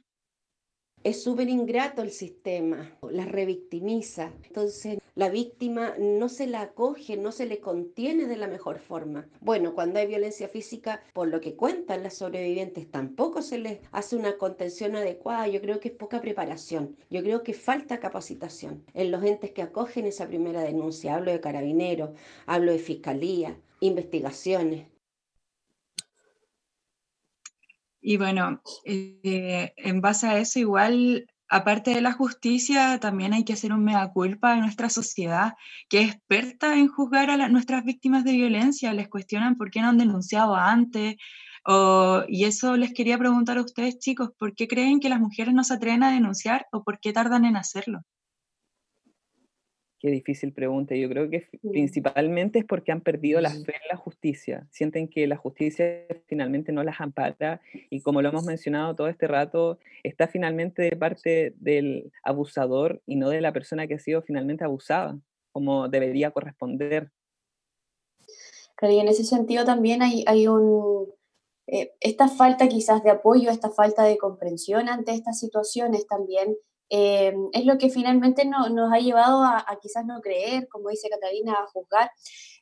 es 1.07 1.23
súper 1.23 1.47
ingrato 1.47 2.01
el 2.01 2.11
sistema, 2.11 2.91
la 3.09 3.23
revictimiza. 3.23 4.33
Entonces 4.43 4.99
la 5.15 5.29
víctima 5.29 5.93
no 5.97 6.27
se 6.27 6.47
la 6.47 6.59
acoge, 6.59 7.15
no 7.15 7.31
se 7.31 7.45
le 7.45 7.61
contiene 7.61 8.25
de 8.25 8.35
la 8.35 8.47
mejor 8.47 8.79
forma. 8.79 9.25
Bueno, 9.39 9.73
cuando 9.73 9.99
hay 9.99 10.07
violencia 10.07 10.49
física, 10.49 11.01
por 11.13 11.29
lo 11.29 11.39
que 11.39 11.55
cuentan 11.55 12.03
las 12.03 12.15
sobrevivientes, 12.15 12.91
tampoco 12.91 13.41
se 13.41 13.57
les 13.57 13.79
hace 13.93 14.17
una 14.17 14.37
contención 14.37 14.97
adecuada. 14.97 15.47
Yo 15.47 15.61
creo 15.61 15.79
que 15.79 15.87
es 15.87 15.95
poca 15.95 16.19
preparación. 16.19 16.97
Yo 17.09 17.23
creo 17.23 17.41
que 17.41 17.53
falta 17.53 18.01
capacitación 18.01 18.83
en 18.93 19.09
los 19.09 19.23
entes 19.23 19.51
que 19.51 19.61
acogen 19.61 20.07
esa 20.07 20.27
primera 20.27 20.61
denuncia. 20.61 21.15
Hablo 21.15 21.31
de 21.31 21.39
carabineros, 21.39 22.09
hablo 22.45 22.73
de 22.73 22.79
fiscalía, 22.79 23.57
investigaciones. 23.79 24.87
Y 28.09 28.15
bueno, 28.15 28.61
eh, 28.85 29.73
en 29.75 29.99
base 29.99 30.27
a 30.27 30.39
eso, 30.39 30.59
igual, 30.59 31.27
aparte 31.49 31.91
de 31.93 31.99
la 31.99 32.13
justicia, 32.13 33.01
también 33.01 33.33
hay 33.33 33.43
que 33.43 33.51
hacer 33.51 33.73
un 33.73 33.83
mea 33.83 34.13
culpa 34.13 34.55
de 34.55 34.61
nuestra 34.61 34.89
sociedad, 34.89 35.55
que 35.89 36.03
es 36.03 36.13
experta 36.13 36.77
en 36.77 36.87
juzgar 36.87 37.29
a 37.29 37.49
nuestras 37.49 37.83
víctimas 37.83 38.23
de 38.23 38.31
violencia, 38.31 38.93
les 38.93 39.09
cuestionan 39.09 39.57
por 39.57 39.71
qué 39.71 39.81
no 39.81 39.89
han 39.89 39.97
denunciado 39.97 40.55
antes. 40.55 41.17
y 42.29 42.45
eso 42.45 42.77
les 42.77 42.93
quería 42.93 43.17
preguntar 43.17 43.57
a 43.57 43.63
ustedes, 43.63 43.99
chicos, 43.99 44.29
¿por 44.39 44.55
qué 44.55 44.69
creen 44.69 45.01
que 45.01 45.09
las 45.09 45.19
mujeres 45.19 45.53
no 45.53 45.65
se 45.65 45.73
atreven 45.73 46.03
a 46.03 46.11
denunciar 46.11 46.65
o 46.71 46.85
por 46.85 47.01
qué 47.01 47.11
tardan 47.11 47.43
en 47.43 47.57
hacerlo? 47.57 48.03
Qué 50.07 50.11
difícil 50.11 50.53
pregunta. 50.53 50.95
Yo 50.95 51.09
creo 51.09 51.29
que 51.29 51.49
principalmente 51.69 52.59
es 52.59 52.65
porque 52.65 52.93
han 52.93 53.01
perdido 53.01 53.41
la 53.41 53.49
fe 53.49 53.73
en 53.75 53.89
la 53.91 53.97
justicia. 53.97 54.65
Sienten 54.71 55.09
que 55.09 55.27
la 55.27 55.35
justicia 55.35 56.05
finalmente 56.27 56.71
no 56.71 56.81
las 56.81 57.01
ampara 57.01 57.59
y 57.89 57.99
como 57.99 58.21
lo 58.21 58.29
hemos 58.29 58.45
mencionado 58.45 58.95
todo 58.95 59.09
este 59.09 59.27
rato, 59.27 59.79
está 60.03 60.29
finalmente 60.29 60.83
de 60.83 60.95
parte 60.95 61.53
del 61.57 62.13
abusador 62.23 63.01
y 63.05 63.17
no 63.17 63.27
de 63.27 63.41
la 63.41 63.51
persona 63.51 63.85
que 63.85 63.95
ha 63.95 63.99
sido 63.99 64.21
finalmente 64.21 64.63
abusada, 64.63 65.19
como 65.51 65.89
debería 65.89 66.31
corresponder. 66.31 67.11
Claro, 68.77 68.93
y 68.93 68.99
en 68.99 69.09
ese 69.09 69.25
sentido 69.25 69.65
también 69.65 70.01
hay, 70.01 70.23
hay 70.25 70.47
un, 70.47 71.13
eh, 71.67 71.91
esta 71.99 72.29
falta 72.29 72.69
quizás 72.69 73.03
de 73.03 73.09
apoyo, 73.09 73.49
esta 73.49 73.71
falta 73.71 74.05
de 74.05 74.17
comprensión 74.17 74.87
ante 74.87 75.11
estas 75.11 75.37
situaciones 75.37 76.07
también 76.07 76.55
eh, 76.89 77.33
es 77.53 77.65
lo 77.65 77.77
que 77.77 77.89
finalmente 77.89 78.45
nos 78.45 78.91
ha 78.91 78.99
llevado 78.99 79.43
a, 79.43 79.65
quizás 79.81 80.05
no 80.05 80.21
creer, 80.21 80.67
como 80.69 80.89
dice 80.89 81.09
Catalina, 81.09 81.53
a 81.53 81.67
juzgar. 81.67 82.11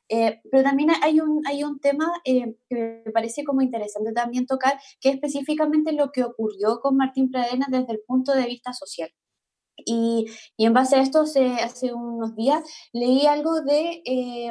Eh, 0.08 0.40
pero 0.50 0.62
también 0.62 0.90
hay 1.02 1.20
un, 1.20 1.42
hay 1.46 1.64
un 1.64 1.80
tema 1.80 2.12
eh, 2.24 2.54
que 2.68 3.02
me 3.04 3.12
parece 3.12 3.44
como 3.44 3.62
interesante 3.62 4.12
también 4.12 4.46
tocar, 4.46 4.78
que 5.00 5.08
es 5.10 5.14
específicamente 5.16 5.92
lo 5.92 6.12
que 6.12 6.24
ocurrió 6.24 6.80
con 6.80 6.96
Martín 6.96 7.30
Pradena 7.30 7.66
desde 7.68 7.92
el 7.92 8.00
punto 8.06 8.32
de 8.32 8.46
vista 8.46 8.72
social. 8.72 9.10
Y, 9.84 10.26
y 10.56 10.64
en 10.64 10.72
base 10.72 10.96
a 10.96 11.02
esto, 11.02 11.22
hace, 11.22 11.46
hace 11.56 11.92
unos 11.92 12.34
días 12.34 12.62
leí 12.92 13.26
algo 13.26 13.60
de 13.60 14.02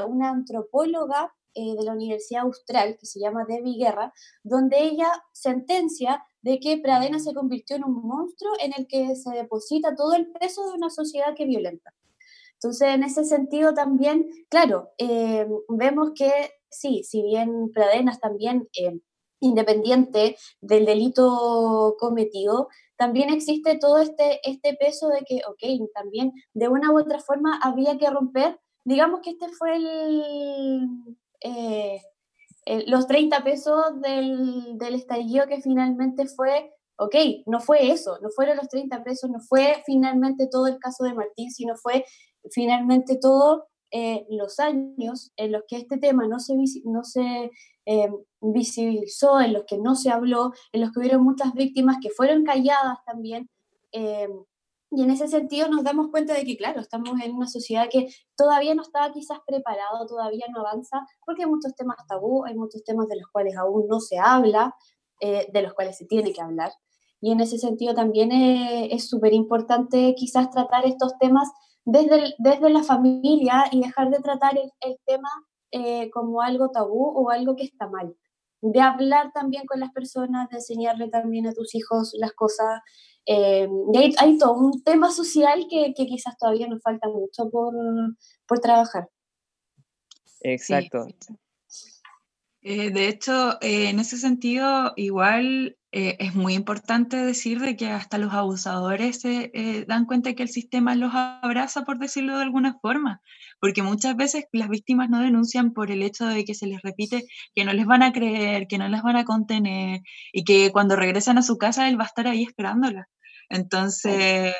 una 0.07 0.29
antropóloga 0.29 1.33
de 1.55 1.83
la 1.83 1.93
Universidad 1.93 2.43
Austral, 2.43 2.97
que 2.97 3.05
se 3.05 3.19
llama 3.19 3.45
Debbie 3.47 3.77
Guerra, 3.77 4.13
donde 4.43 4.83
ella 4.83 5.09
sentencia 5.31 6.23
de 6.41 6.59
que 6.59 6.77
Pradena 6.77 7.19
se 7.19 7.33
convirtió 7.33 7.75
en 7.75 7.85
un 7.85 8.05
monstruo 8.05 8.51
en 8.61 8.73
el 8.77 8.87
que 8.87 9.15
se 9.15 9.31
deposita 9.31 9.95
todo 9.95 10.13
el 10.13 10.31
peso 10.31 10.69
de 10.69 10.77
una 10.77 10.89
sociedad 10.89 11.33
que 11.35 11.45
violenta. 11.45 11.93
Entonces, 12.53 12.89
en 12.89 13.03
ese 13.03 13.25
sentido 13.25 13.73
también, 13.73 14.27
claro, 14.49 14.91
eh, 14.97 15.47
vemos 15.69 16.11
que 16.15 16.31
sí, 16.69 17.03
si 17.03 17.21
bien 17.23 17.71
Pradena 17.73 18.11
es 18.11 18.19
también 18.19 18.67
eh, 18.77 18.99
independiente 19.39 20.37
del 20.61 20.85
delito 20.85 21.95
cometido, 21.99 22.69
también 22.97 23.29
existe 23.29 23.77
todo 23.77 23.99
este, 23.99 24.39
este 24.49 24.73
peso 24.75 25.09
de 25.09 25.21
que, 25.25 25.41
ok, 25.47 25.89
también 25.93 26.31
de 26.53 26.69
una 26.69 26.91
u 26.91 26.99
otra 26.99 27.19
forma 27.19 27.59
había 27.61 27.97
que 27.97 28.09
romper, 28.09 28.59
digamos 28.83 29.21
que 29.21 29.31
este 29.31 29.49
fue 29.49 29.75
el, 29.75 30.87
eh, 31.41 32.01
los 32.87 33.07
30 33.07 33.43
pesos 33.43 34.01
del, 34.01 34.77
del 34.77 34.95
estallido 34.95 35.47
que 35.47 35.61
finalmente 35.61 36.25
fue, 36.27 36.73
ok, 36.97 37.15
no 37.45 37.59
fue 37.59 37.91
eso, 37.91 38.17
no 38.21 38.29
fueron 38.29 38.57
los 38.57 38.67
30 38.69 39.03
pesos, 39.03 39.29
no 39.29 39.39
fue 39.39 39.83
finalmente 39.85 40.47
todo 40.47 40.67
el 40.67 40.79
caso 40.79 41.03
de 41.03 41.13
Martín, 41.13 41.51
sino 41.51 41.75
fue 41.75 42.05
finalmente 42.51 43.17
todos 43.19 43.63
eh, 43.91 44.25
los 44.29 44.59
años 44.59 45.31
en 45.37 45.51
los 45.51 45.63
que 45.67 45.77
este 45.77 45.97
tema 45.97 46.27
no 46.27 46.39
se, 46.39 46.55
no 46.83 47.03
se 47.03 47.51
eh, 47.85 48.09
visibilizó, 48.41 49.39
en 49.39 49.53
los 49.53 49.63
que 49.65 49.77
no 49.77 49.95
se 49.95 50.09
habló, 50.09 50.51
en 50.73 50.81
los 50.81 50.91
que 50.91 50.99
hubieron 50.99 51.23
muchas 51.23 51.53
víctimas 51.53 51.97
que 52.01 52.09
fueron 52.09 52.43
calladas 52.43 52.97
también. 53.05 53.49
Eh, 53.91 54.27
Y 54.95 55.03
en 55.03 55.11
ese 55.11 55.27
sentido 55.27 55.67
nos 55.67 55.83
damos 55.83 56.09
cuenta 56.09 56.33
de 56.33 56.45
que, 56.45 56.55
claro, 56.55 56.79
estamos 56.79 57.19
en 57.21 57.35
una 57.35 57.47
sociedad 57.47 57.87
que 57.91 58.07
todavía 58.37 58.73
no 58.75 58.81
está 58.81 59.11
quizás 59.11 59.39
preparado, 59.45 60.05
todavía 60.07 60.45
no 60.53 60.61
avanza, 60.61 61.05
porque 61.25 61.43
hay 61.43 61.49
muchos 61.49 61.75
temas 61.75 61.97
tabú, 62.07 62.45
hay 62.45 62.55
muchos 62.55 62.83
temas 62.83 63.07
de 63.07 63.17
los 63.17 63.27
cuales 63.31 63.57
aún 63.57 63.87
no 63.89 63.99
se 63.99 64.17
habla, 64.17 64.73
eh, 65.19 65.47
de 65.51 65.61
los 65.61 65.73
cuales 65.73 65.97
se 65.97 66.05
tiene 66.05 66.31
que 66.31 66.41
hablar. 66.41 66.71
Y 67.19 67.31
en 67.31 67.41
ese 67.41 67.57
sentido 67.57 67.93
también 67.93 68.31
eh, 68.31 68.87
es 68.91 69.09
súper 69.09 69.33
importante 69.33 70.15
quizás 70.15 70.49
tratar 70.49 70.85
estos 70.85 71.17
temas 71.19 71.49
desde, 71.83 72.33
desde 72.37 72.69
la 72.69 72.83
familia 72.83 73.65
y 73.71 73.81
dejar 73.81 74.09
de 74.09 74.19
tratar 74.19 74.57
el, 74.57 74.71
el 74.81 74.97
tema 75.05 75.29
eh, 75.71 76.09
como 76.11 76.41
algo 76.41 76.69
tabú 76.69 77.11
o 77.15 77.31
algo 77.31 77.55
que 77.55 77.63
está 77.63 77.89
mal. 77.89 78.15
De 78.61 78.79
hablar 78.79 79.31
también 79.33 79.65
con 79.65 79.79
las 79.79 79.91
personas, 79.91 80.49
de 80.49 80.57
enseñarle 80.57 81.09
también 81.09 81.47
a 81.47 81.53
tus 81.53 81.75
hijos 81.75 82.13
las 82.17 82.31
cosas 82.31 82.81
eh, 83.25 83.67
hay, 84.17 84.37
todo 84.37 84.53
un 84.53 84.83
tema 84.83 85.11
social 85.11 85.65
que, 85.69 85.93
quizás 85.95 86.37
todavía 86.37 86.67
nos 86.67 86.81
falta 86.81 87.07
mucho 87.07 87.49
por, 87.49 87.73
por 88.47 88.59
trabajar. 88.59 89.09
Exacto. 90.41 91.07
Eh, 92.61 92.91
de 92.91 93.07
hecho, 93.07 93.59
eh, 93.61 93.89
en 93.89 93.99
ese 93.99 94.17
sentido, 94.17 94.93
igual 94.95 95.77
es 95.97 96.35
muy 96.35 96.55
importante 96.55 97.15
decir 97.15 97.61
de 97.61 97.77
que 97.77 97.87
hasta 97.87 98.17
los 98.17 98.33
abusadores 98.33 99.21
se 99.21 99.85
dan 99.87 100.05
cuenta 100.05 100.27
de 100.27 100.35
que 100.35 100.43
el 100.43 100.49
sistema 100.49 100.93
los 100.93 101.13
abraza, 101.15 101.85
por 101.85 101.99
decirlo 101.99 102.35
de 102.35 102.43
alguna 102.43 102.77
forma, 102.81 103.21
porque 103.61 103.81
muchas 103.81 104.17
veces 104.17 104.43
las 104.51 104.67
víctimas 104.67 105.09
no 105.09 105.21
denuncian 105.21 105.71
por 105.71 105.91
el 105.91 106.03
hecho 106.03 106.25
de 106.25 106.43
que 106.43 106.53
se 106.53 106.67
les 106.67 106.81
repite 106.81 107.23
que 107.55 107.63
no 107.63 107.71
les 107.71 107.85
van 107.85 108.03
a 108.03 108.11
creer, 108.11 108.67
que 108.67 108.77
no 108.77 108.89
las 108.89 109.03
van 109.03 109.15
a 109.15 109.23
contener 109.23 110.01
y 110.33 110.43
que 110.43 110.73
cuando 110.73 110.97
regresan 110.97 111.37
a 111.37 111.43
su 111.43 111.57
casa 111.57 111.87
él 111.87 111.97
va 111.97 112.03
a 112.03 112.07
estar 112.07 112.27
ahí 112.27 112.43
esperándola. 112.43 113.07
Entonces, 113.49 114.53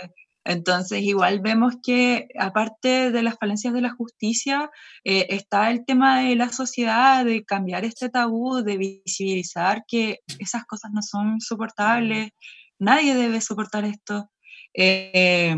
entonces, 0.46 1.02
igual 1.02 1.40
vemos 1.40 1.74
que 1.84 2.28
aparte 2.40 3.12
de 3.12 3.24
las 3.24 3.36
falencias 3.40 3.74
de 3.74 3.82
la 3.82 3.90
justicia, 3.90 4.70
eh, 5.04 5.26
está 5.30 5.72
el 5.72 5.86
tema 5.86 6.22
de 6.22 6.36
la 6.36 6.50
sociedad, 6.50 7.26
de 7.26 7.44
cambiar 7.44 7.84
este 7.84 8.10
tabú, 8.10 8.62
de 8.62 8.78
visibilizar 8.78 9.84
que 9.88 10.20
esas 10.40 10.66
cosas 10.66 10.92
no 10.94 11.02
son 11.02 11.42
soportables, 11.42 12.30
nadie 12.78 13.16
debe 13.16 13.42
soportar 13.42 13.86
esto. 13.86 14.30
Eh, 14.76 15.56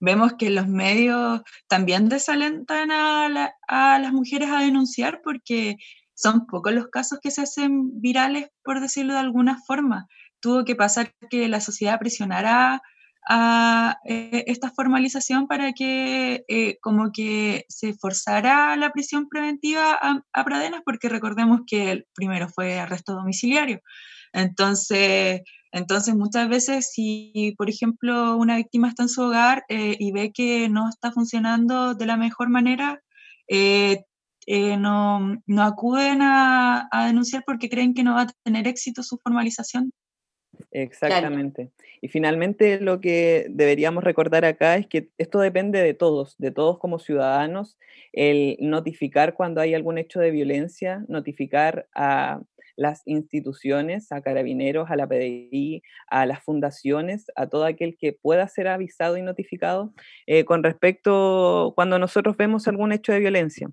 vemos 0.00 0.32
que 0.38 0.48
los 0.48 0.66
medios 0.66 1.42
también 1.68 2.08
desalentan 2.08 2.90
a, 2.90 3.52
a 3.68 3.98
las 3.98 4.12
mujeres 4.12 4.48
a 4.48 4.60
denunciar 4.60 5.20
porque 5.22 5.76
son 6.14 6.46
pocos 6.46 6.72
los 6.72 6.88
casos 6.88 7.18
que 7.22 7.30
se 7.30 7.42
hacen 7.42 8.00
virales, 8.00 8.48
por 8.64 8.80
decirlo 8.80 9.12
de 9.14 9.20
alguna 9.20 9.58
forma 9.66 10.08
tuvo 10.40 10.64
que 10.64 10.76
pasar 10.76 11.12
que 11.30 11.48
la 11.48 11.60
sociedad 11.60 11.98
presionara 11.98 12.82
a 13.28 13.98
eh, 14.04 14.44
esta 14.46 14.70
formalización 14.70 15.46
para 15.46 15.72
que 15.72 16.44
eh, 16.48 16.78
como 16.80 17.12
que 17.12 17.64
se 17.68 17.94
forzara 17.94 18.76
la 18.76 18.90
prisión 18.92 19.28
preventiva 19.28 19.98
a, 20.32 20.44
Pradenas, 20.44 20.82
porque 20.84 21.08
recordemos 21.08 21.60
que 21.66 21.90
el 21.92 22.06
primero 22.14 22.48
fue 22.48 22.78
arresto 22.78 23.14
domiciliario. 23.14 23.80
Entonces, 24.32 25.42
entonces 25.72 26.14
muchas 26.14 26.48
veces 26.48 26.90
si, 26.92 27.54
por 27.58 27.68
ejemplo, 27.70 28.36
una 28.36 28.56
víctima 28.56 28.88
está 28.88 29.04
en 29.04 29.08
su 29.08 29.22
hogar 29.22 29.64
eh, 29.68 29.96
y 29.98 30.12
ve 30.12 30.32
que 30.32 30.68
no 30.68 30.88
está 30.88 31.12
funcionando 31.12 31.94
de 31.94 32.06
la 32.06 32.16
mejor 32.16 32.48
manera, 32.48 33.02
no, 34.78 35.36
no, 35.46 35.62
acuden 35.62 36.20
a 36.22 36.88
denunciar 37.06 37.44
porque 37.46 37.68
creen 37.68 37.94
que 37.94 38.02
no 38.02 38.14
va 38.14 38.22
a 38.22 38.26
tener 38.44 38.66
éxito 38.66 39.02
su 39.02 39.18
formalización 39.18 39.92
Exactamente. 40.72 41.70
Y 42.00 42.08
finalmente 42.08 42.80
lo 42.80 43.00
que 43.00 43.46
deberíamos 43.50 44.04
recordar 44.04 44.44
acá 44.44 44.76
es 44.76 44.86
que 44.86 45.08
esto 45.18 45.40
depende 45.40 45.82
de 45.82 45.94
todos, 45.94 46.36
de 46.38 46.50
todos 46.50 46.78
como 46.78 46.98
ciudadanos, 46.98 47.78
el 48.12 48.56
notificar 48.60 49.34
cuando 49.34 49.60
hay 49.60 49.74
algún 49.74 49.98
hecho 49.98 50.20
de 50.20 50.30
violencia, 50.30 51.04
notificar 51.08 51.88
a 51.94 52.40
las 52.76 53.02
instituciones, 53.04 54.10
a 54.10 54.22
carabineros, 54.22 54.90
a 54.90 54.96
la 54.96 55.06
PDI, 55.06 55.82
a 56.06 56.24
las 56.24 56.42
fundaciones, 56.42 57.26
a 57.36 57.46
todo 57.46 57.66
aquel 57.66 57.98
que 57.98 58.14
pueda 58.14 58.48
ser 58.48 58.68
avisado 58.68 59.18
y 59.18 59.22
notificado 59.22 59.92
eh, 60.26 60.44
con 60.44 60.62
respecto 60.62 61.72
cuando 61.74 61.98
nosotros 61.98 62.36
vemos 62.38 62.68
algún 62.68 62.92
hecho 62.92 63.12
de 63.12 63.18
violencia. 63.18 63.68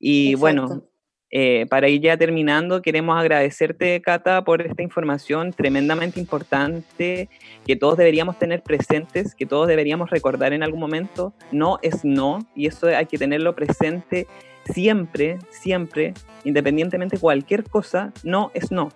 Y 0.00 0.34
bueno, 0.34 0.84
eh, 1.32 1.66
para 1.70 1.88
ir 1.88 2.00
ya 2.00 2.16
terminando, 2.16 2.82
queremos 2.82 3.18
agradecerte, 3.18 4.00
Cata, 4.02 4.42
por 4.42 4.62
esta 4.62 4.82
información 4.82 5.52
tremendamente 5.52 6.18
importante 6.18 7.28
que 7.64 7.76
todos 7.76 7.96
deberíamos 7.96 8.38
tener 8.38 8.62
presentes, 8.62 9.34
que 9.36 9.46
todos 9.46 9.68
deberíamos 9.68 10.10
recordar 10.10 10.52
en 10.52 10.64
algún 10.64 10.80
momento. 10.80 11.32
No 11.52 11.78
es 11.82 12.04
no, 12.04 12.46
y 12.54 12.66
eso 12.66 12.88
hay 12.88 13.06
que 13.06 13.18
tenerlo 13.18 13.54
presente 13.54 14.26
siempre, 14.72 15.38
siempre, 15.50 16.14
independientemente 16.44 17.16
de 17.16 17.20
cualquier 17.20 17.64
cosa, 17.64 18.12
no 18.24 18.50
es 18.54 18.72
no. 18.72 18.90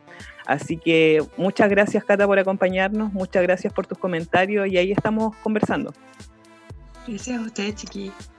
Así 0.45 0.77
que 0.77 1.23
muchas 1.37 1.71
gracias, 1.71 2.05
Cata, 2.05 2.27
por 2.27 2.39
acompañarnos, 2.39 3.13
muchas 3.13 3.43
gracias 3.45 3.73
por 3.73 3.87
tus 3.87 3.99
comentarios 3.99 4.67
y 4.69 4.77
ahí 4.77 4.93
estamos 4.93 5.37
conversando. 5.37 5.93
Gracias 7.07 7.39
a 7.39 7.43
ustedes, 7.43 7.75
chiquillos. 7.77 8.34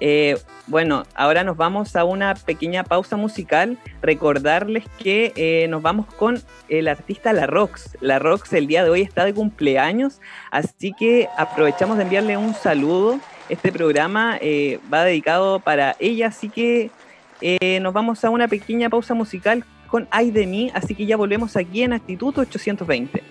Eh, 0.00 0.38
bueno, 0.66 1.04
ahora 1.14 1.44
nos 1.44 1.56
vamos 1.56 1.94
a 1.94 2.04
una 2.04 2.34
pequeña 2.34 2.84
pausa 2.84 3.16
musical. 3.16 3.78
Recordarles 4.02 4.84
que 4.98 5.32
eh, 5.36 5.68
nos 5.68 5.82
vamos 5.82 6.06
con 6.06 6.42
el 6.68 6.88
artista 6.88 7.32
La 7.32 7.46
Rox. 7.46 7.96
La 8.00 8.18
Rox 8.18 8.52
el 8.54 8.66
día 8.66 8.82
de 8.82 8.90
hoy 8.90 9.02
está 9.02 9.24
de 9.24 9.34
cumpleaños, 9.34 10.20
así 10.50 10.92
que 10.98 11.28
aprovechamos 11.36 11.96
de 11.98 12.04
enviarle 12.04 12.36
un 12.36 12.54
saludo. 12.54 13.20
Este 13.48 13.72
programa 13.72 14.38
eh, 14.40 14.78
va 14.92 15.04
dedicado 15.04 15.60
para 15.60 15.96
ella, 15.98 16.28
así 16.28 16.48
que 16.48 16.90
nos 17.80 17.94
vamos 17.94 18.24
a 18.24 18.30
una 18.30 18.48
pequeña 18.48 18.90
pausa 18.90 19.14
musical 19.14 19.64
con 19.88 20.06
Ay 20.10 20.30
de 20.30 20.46
mí, 20.46 20.70
así 20.74 20.94
que 20.94 21.06
ya 21.06 21.16
volvemos 21.16 21.56
aquí 21.56 21.82
en 21.82 21.92
Actitud 21.92 22.36
820. 22.38 23.22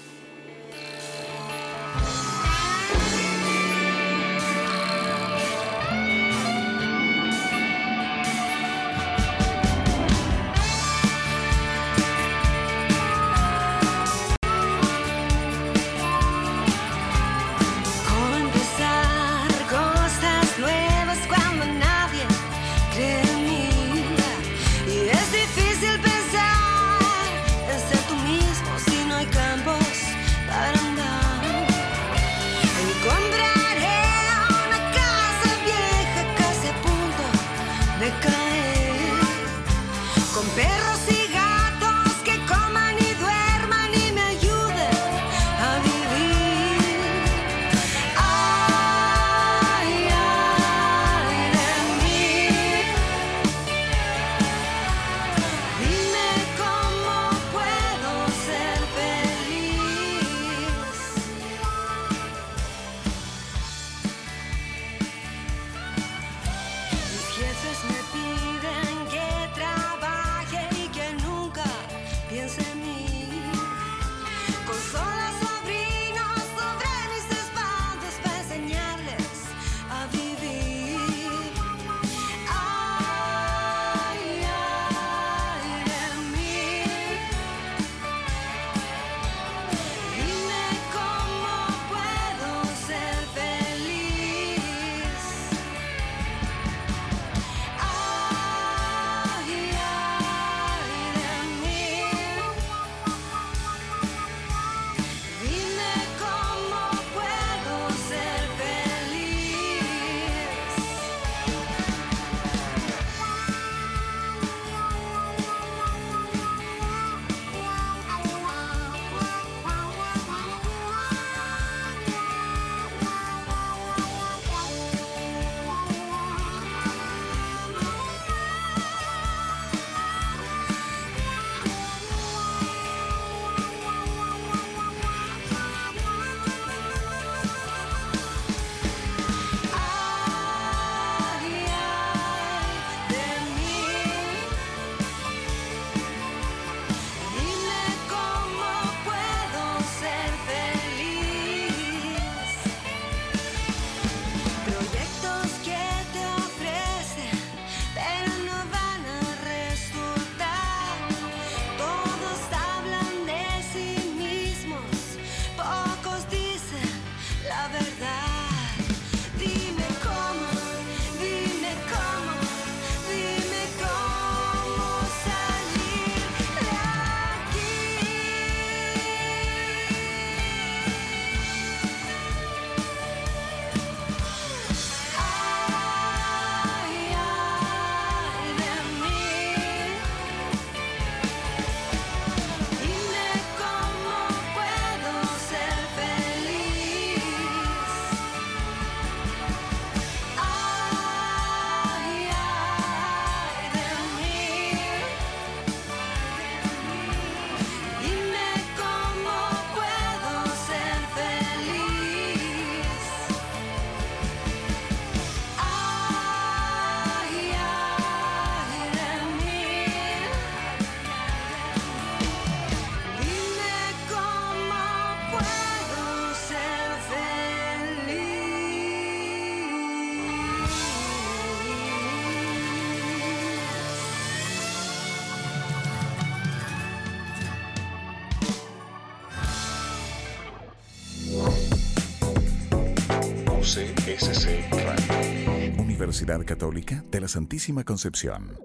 Universidad 246.10 246.43
Católica 246.43 247.04
de 247.12 247.22
la 247.22 247.28
Santísima 247.28 247.84
Concepción. 247.84 248.58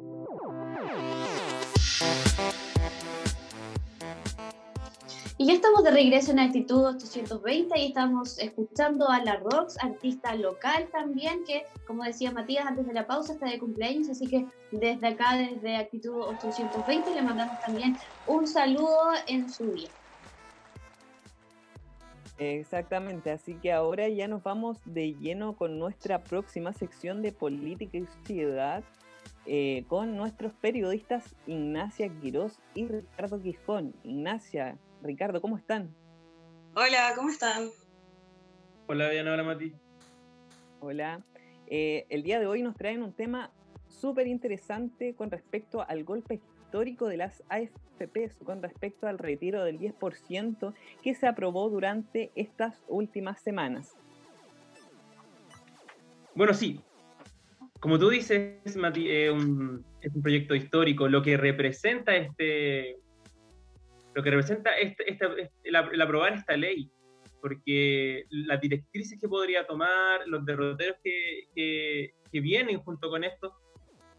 Y 5.36 5.46
ya 5.46 5.52
estamos 5.52 5.84
de 5.84 5.90
regreso 5.90 6.30
en 6.30 6.38
Actitud 6.38 6.86
820 6.86 7.78
y 7.78 7.88
estamos 7.88 8.38
escuchando 8.38 9.10
a 9.10 9.22
la 9.22 9.36
Rox, 9.36 9.76
artista 9.84 10.34
local 10.36 10.88
también, 10.90 11.44
que 11.44 11.66
como 11.86 12.02
decía 12.04 12.32
Matías 12.32 12.64
antes 12.64 12.86
de 12.86 12.94
la 12.94 13.06
pausa 13.06 13.34
está 13.34 13.44
de 13.44 13.58
cumpleaños, 13.58 14.08
así 14.08 14.26
que 14.26 14.46
desde 14.70 15.06
acá, 15.06 15.36
desde 15.36 15.76
Actitud 15.76 16.14
820, 16.14 17.14
le 17.14 17.20
mandamos 17.20 17.60
también 17.60 17.98
un 18.26 18.46
saludo 18.46 19.10
en 19.26 19.52
su 19.52 19.70
día. 19.70 19.90
Exactamente, 22.38 23.30
así 23.30 23.54
que 23.54 23.72
ahora 23.72 24.08
ya 24.08 24.26
nos 24.26 24.42
vamos 24.42 24.78
de 24.84 25.14
lleno 25.14 25.56
con 25.56 25.78
nuestra 25.78 26.24
próxima 26.24 26.72
sección 26.72 27.22
de 27.22 27.30
política 27.30 27.96
y 27.96 28.06
sociedad, 28.06 28.82
eh, 29.46 29.84
con 29.86 30.16
nuestros 30.16 30.52
periodistas 30.54 31.36
Ignacia 31.46 32.08
Quirós 32.08 32.60
y 32.74 32.88
Ricardo 32.88 33.40
Quijón. 33.40 33.94
Ignacia, 34.02 34.78
Ricardo, 35.02 35.40
¿cómo 35.40 35.56
están? 35.56 35.94
Hola, 36.74 37.12
¿cómo 37.14 37.28
están? 37.28 37.68
Hola 38.88 39.10
Diana, 39.10 39.34
hola 39.34 39.44
Mati. 39.44 39.72
Hola. 40.80 41.22
Eh, 41.68 42.04
el 42.08 42.24
día 42.24 42.40
de 42.40 42.46
hoy 42.46 42.62
nos 42.62 42.74
traen 42.74 43.02
un 43.02 43.12
tema 43.12 43.52
súper 43.86 44.26
interesante 44.26 45.14
con 45.14 45.30
respecto 45.30 45.82
al 45.86 46.04
golpe 46.04 46.40
histórico 46.74 47.06
de 47.06 47.16
las 47.16 47.40
AFPs, 47.50 48.42
con 48.44 48.60
respecto 48.60 49.06
al 49.06 49.18
retiro 49.18 49.62
del 49.62 49.78
10% 49.78 50.74
que 51.04 51.14
se 51.14 51.28
aprobó 51.28 51.70
durante 51.70 52.32
estas 52.34 52.82
últimas 52.88 53.40
semanas. 53.40 53.96
Bueno, 56.34 56.52
sí. 56.52 56.80
Como 57.78 57.96
tú 57.96 58.08
dices, 58.08 58.76
Mati, 58.76 59.08
es 59.08 59.30
un 59.30 59.84
proyecto 60.20 60.56
histórico. 60.56 61.06
Lo 61.06 61.22
que 61.22 61.36
representa 61.36 62.16
este, 62.16 62.96
lo 64.14 64.22
que 64.24 64.30
representa 64.30 64.76
este, 64.76 65.12
este, 65.12 65.50
el, 65.62 65.76
aprobar 65.76 66.32
esta 66.32 66.56
ley, 66.56 66.90
porque 67.40 68.24
las 68.30 68.60
directrices 68.60 69.20
que 69.20 69.28
podría 69.28 69.64
tomar, 69.64 70.26
los 70.26 70.44
derroteros 70.44 70.96
que, 71.04 71.44
que, 71.54 72.40
vienen 72.40 72.80
junto 72.80 73.10
con 73.10 73.22
esto, 73.22 73.54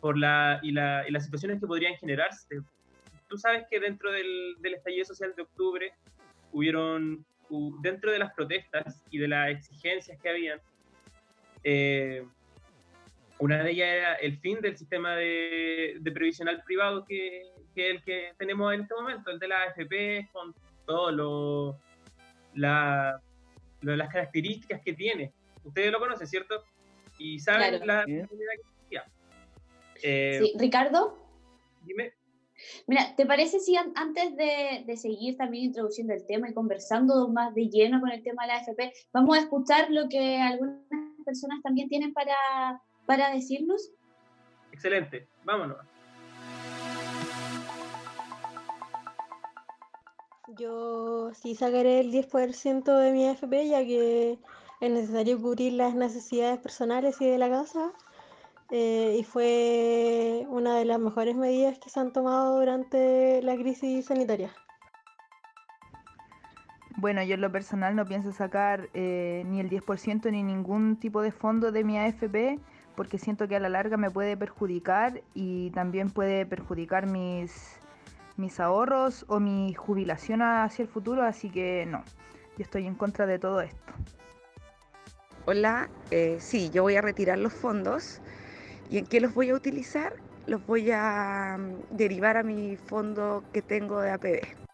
por 0.06 0.20
la, 0.20 0.60
y, 0.62 0.72
la, 0.72 1.04
y, 1.08 1.12
las 1.12 1.24
situaciones 1.24 1.60
que 1.60 1.66
podrían 1.66 1.96
generarse. 1.96 2.62
Tú 3.28 3.40
sabes 3.40 3.66
que 3.68 3.80
dentro 3.80 4.12
del, 4.12 4.54
del 4.60 4.76
estallido 4.76 5.04
social 5.04 5.34
de 5.36 5.42
octubre 5.42 5.94
hubieron, 6.52 7.26
dentro 7.82 8.12
de 8.12 8.20
las 8.20 8.32
protestas 8.36 9.02
y 9.10 9.18
de 9.18 9.28
las 9.28 9.50
exigencias 9.50 10.22
que 10.22 10.30
habían, 10.30 10.62
eh, 11.64 12.24
una 13.40 13.64
de 13.64 13.72
ellas 13.72 13.88
era 13.88 14.14
el 14.14 14.38
fin 14.38 14.62
del 14.62 14.78
sistema 14.78 15.16
de, 15.16 15.98
de 16.00 16.12
previsional 16.12 16.62
privado 16.64 17.04
que, 17.04 17.42
que 17.74 17.90
el 17.90 18.04
que 18.04 18.34
tenemos 18.38 18.76
en 18.76 18.82
este 18.82 18.94
momento, 18.94 19.32
el 19.32 19.40
de 19.40 19.48
la 19.48 19.64
AFP, 19.64 20.30
con 20.32 20.54
todas 20.86 21.16
las 22.54 24.10
características 24.12 24.84
que 24.84 24.94
tiene. 24.94 25.34
Ustedes 25.64 25.92
lo 25.92 25.98
conocen, 25.98 26.28
¿cierto? 26.28 26.64
Y 27.18 27.40
saben 27.40 27.88
la 27.88 28.06
que 28.06 28.28
eh, 30.04 30.40
sí, 30.42 30.54
Ricardo. 30.58 31.18
Dime. 31.84 32.14
Mira, 32.88 33.16
¿te 33.16 33.26
parece 33.26 33.60
si 33.60 33.76
antes 33.76 34.36
de, 34.38 34.84
de, 34.86 34.98
seguir 34.98 35.36
también 35.36 35.66
introduciendo 35.66 36.14
el 36.14 36.26
tema 36.26 36.50
y 36.50 36.54
conversando 36.54 37.28
más 37.28 37.54
de 37.54 37.68
lleno 37.70 38.00
con 38.00 38.12
el 38.12 38.24
tema 38.24 38.44
de 38.44 38.48
la 38.48 38.56
AFP, 38.60 38.94
vamos 39.12 39.38
a 39.38 39.42
escuchar 39.42 39.92
lo 39.92 40.08
que 40.08 40.38
algunas 40.38 40.80
personas 41.26 41.62
también 41.64 41.90
tienen 41.90 42.14
para, 42.14 42.82
para 43.06 43.34
decirnos? 43.34 43.92
Excelente, 44.72 45.28
vámonos. 45.44 45.78
Yo 50.58 51.34
sí 51.34 51.56
sacaré 51.56 52.00
el 52.00 52.12
10% 52.12 52.98
de 53.00 53.12
mi 53.12 53.28
AFP 53.28 53.68
ya 53.68 53.84
que 53.84 54.38
es 54.80 54.92
necesario 54.92 55.42
cubrir 55.42 55.74
las 55.74 55.96
necesidades 55.96 56.60
personales 56.60 57.20
y 57.20 57.26
de 57.26 57.38
la 57.38 57.50
casa. 57.50 57.92
Eh, 58.72 59.18
y 59.20 59.24
fue 59.24 60.46
una 60.50 60.78
de 60.78 60.86
las 60.86 61.00
mejores 61.00 61.36
medidas 61.36 61.78
que 61.78 61.90
se 61.90 62.00
han 62.00 62.12
tomado 62.12 62.60
durante 62.60 63.42
la 63.44 63.56
crisis 63.56 64.06
sanitaria. 64.06 64.52
Bueno, 66.98 67.22
yo 67.24 67.36
en 67.36 67.42
lo 67.42 67.52
personal 67.52 67.96
no 67.96 68.06
pienso 68.06 68.32
sacar 68.32 68.90
eh, 68.94 69.44
ni 69.48 69.60
el 69.60 69.70
10% 69.70 70.32
ni 70.32 70.44
ningún 70.44 70.96
tipo 70.98 71.22
de 71.22 71.32
fondo 71.32 71.72
de 71.72 71.84
mi 71.84 71.98
AFP 71.98 72.58
porque 72.96 73.20
siento 73.20 73.48
que 73.48 73.58
a 73.58 73.60
la 73.60 73.70
larga 73.70 73.98
me 73.98 74.10
puede 74.10 74.38
perjudicar 74.38 75.22
y 75.34 75.70
también 75.72 76.10
puede 76.10 76.46
perjudicar 76.46 77.06
mis 77.06 77.80
mis 78.38 78.60
ahorros 78.60 79.26
o 79.30 79.40
mi 79.40 79.74
jubilación 79.74 80.42
hacia 80.42 80.84
el 80.84 80.90
futuro, 80.90 81.24
así 81.24 81.50
que 81.50 81.86
no, 81.86 82.04
yo 82.58 82.64
estoy 82.64 82.86
en 82.86 82.96
contra 82.96 83.26
de 83.26 83.40
todo 83.40 83.62
esto. 83.62 83.94
Hola, 85.46 85.90
eh, 86.12 86.38
sí, 86.40 86.70
yo 86.72 86.84
voy 86.84 86.96
a 86.96 87.02
retirar 87.02 87.38
los 87.38 87.54
fondos 87.54 88.20
y 88.90 88.98
en 88.98 89.06
qué 89.06 89.20
los 89.20 89.34
voy 89.34 89.50
a 89.50 89.56
utilizar, 89.56 90.14
los 90.48 90.66
voy 90.66 90.92
a 90.92 91.58
mm, 91.58 91.96
derivar 91.96 92.38
a 92.38 92.44
mi 92.44 92.76
fondo 92.76 93.44
que 93.52 93.62
tengo 93.62 94.00
de 94.02 94.12
APB. 94.12 94.66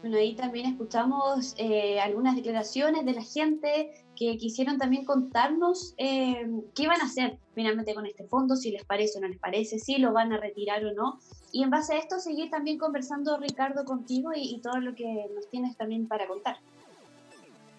Bueno, 0.00 0.16
ahí 0.16 0.34
también 0.34 0.64
escuchamos 0.64 1.54
eh, 1.58 2.00
algunas 2.00 2.34
declaraciones 2.34 3.04
de 3.04 3.12
la 3.12 3.22
gente 3.22 3.92
que 4.16 4.38
quisieron 4.38 4.78
también 4.78 5.04
contarnos 5.04 5.94
eh, 5.98 6.46
qué 6.74 6.86
van 6.86 7.02
a 7.02 7.04
hacer 7.04 7.38
finalmente 7.54 7.94
con 7.94 8.06
este 8.06 8.24
fondo, 8.24 8.56
si 8.56 8.70
les 8.70 8.84
parece 8.84 9.18
o 9.18 9.20
no 9.20 9.28
les 9.28 9.38
parece, 9.38 9.78
si 9.78 9.98
lo 9.98 10.14
van 10.14 10.32
a 10.32 10.38
retirar 10.38 10.82
o 10.86 10.94
no. 10.94 11.18
Y 11.52 11.62
en 11.62 11.70
base 11.70 11.94
a 11.94 11.98
esto, 11.98 12.18
seguir 12.18 12.48
también 12.48 12.78
conversando, 12.78 13.36
Ricardo, 13.38 13.84
contigo 13.84 14.30
y, 14.34 14.58
todo 14.62 14.80
lo 14.80 14.94
que 14.94 15.26
nos 15.34 15.50
tienes 15.50 15.76
también 15.76 16.08
para 16.08 16.26
contar. 16.26 16.56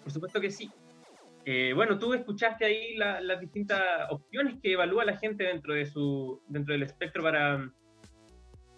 Por 0.04 0.12
supuesto 0.12 0.40
que 0.40 0.50
sí. 0.52 0.70
Eh, 1.44 1.72
bueno, 1.74 1.98
tú 1.98 2.14
escuchaste 2.14 2.64
ahí 2.64 2.96
las 2.96 3.40
distintas 3.40 3.82
opciones 4.10 4.56
que 4.62 4.72
evalúa 4.72 5.04
la 5.04 5.16
gente 5.16 5.44
dentro, 5.44 5.74
de 5.74 5.86
su, 5.86 6.40
dentro 6.48 6.72
del 6.72 6.84
espectro 6.84 7.22
para 7.22 7.72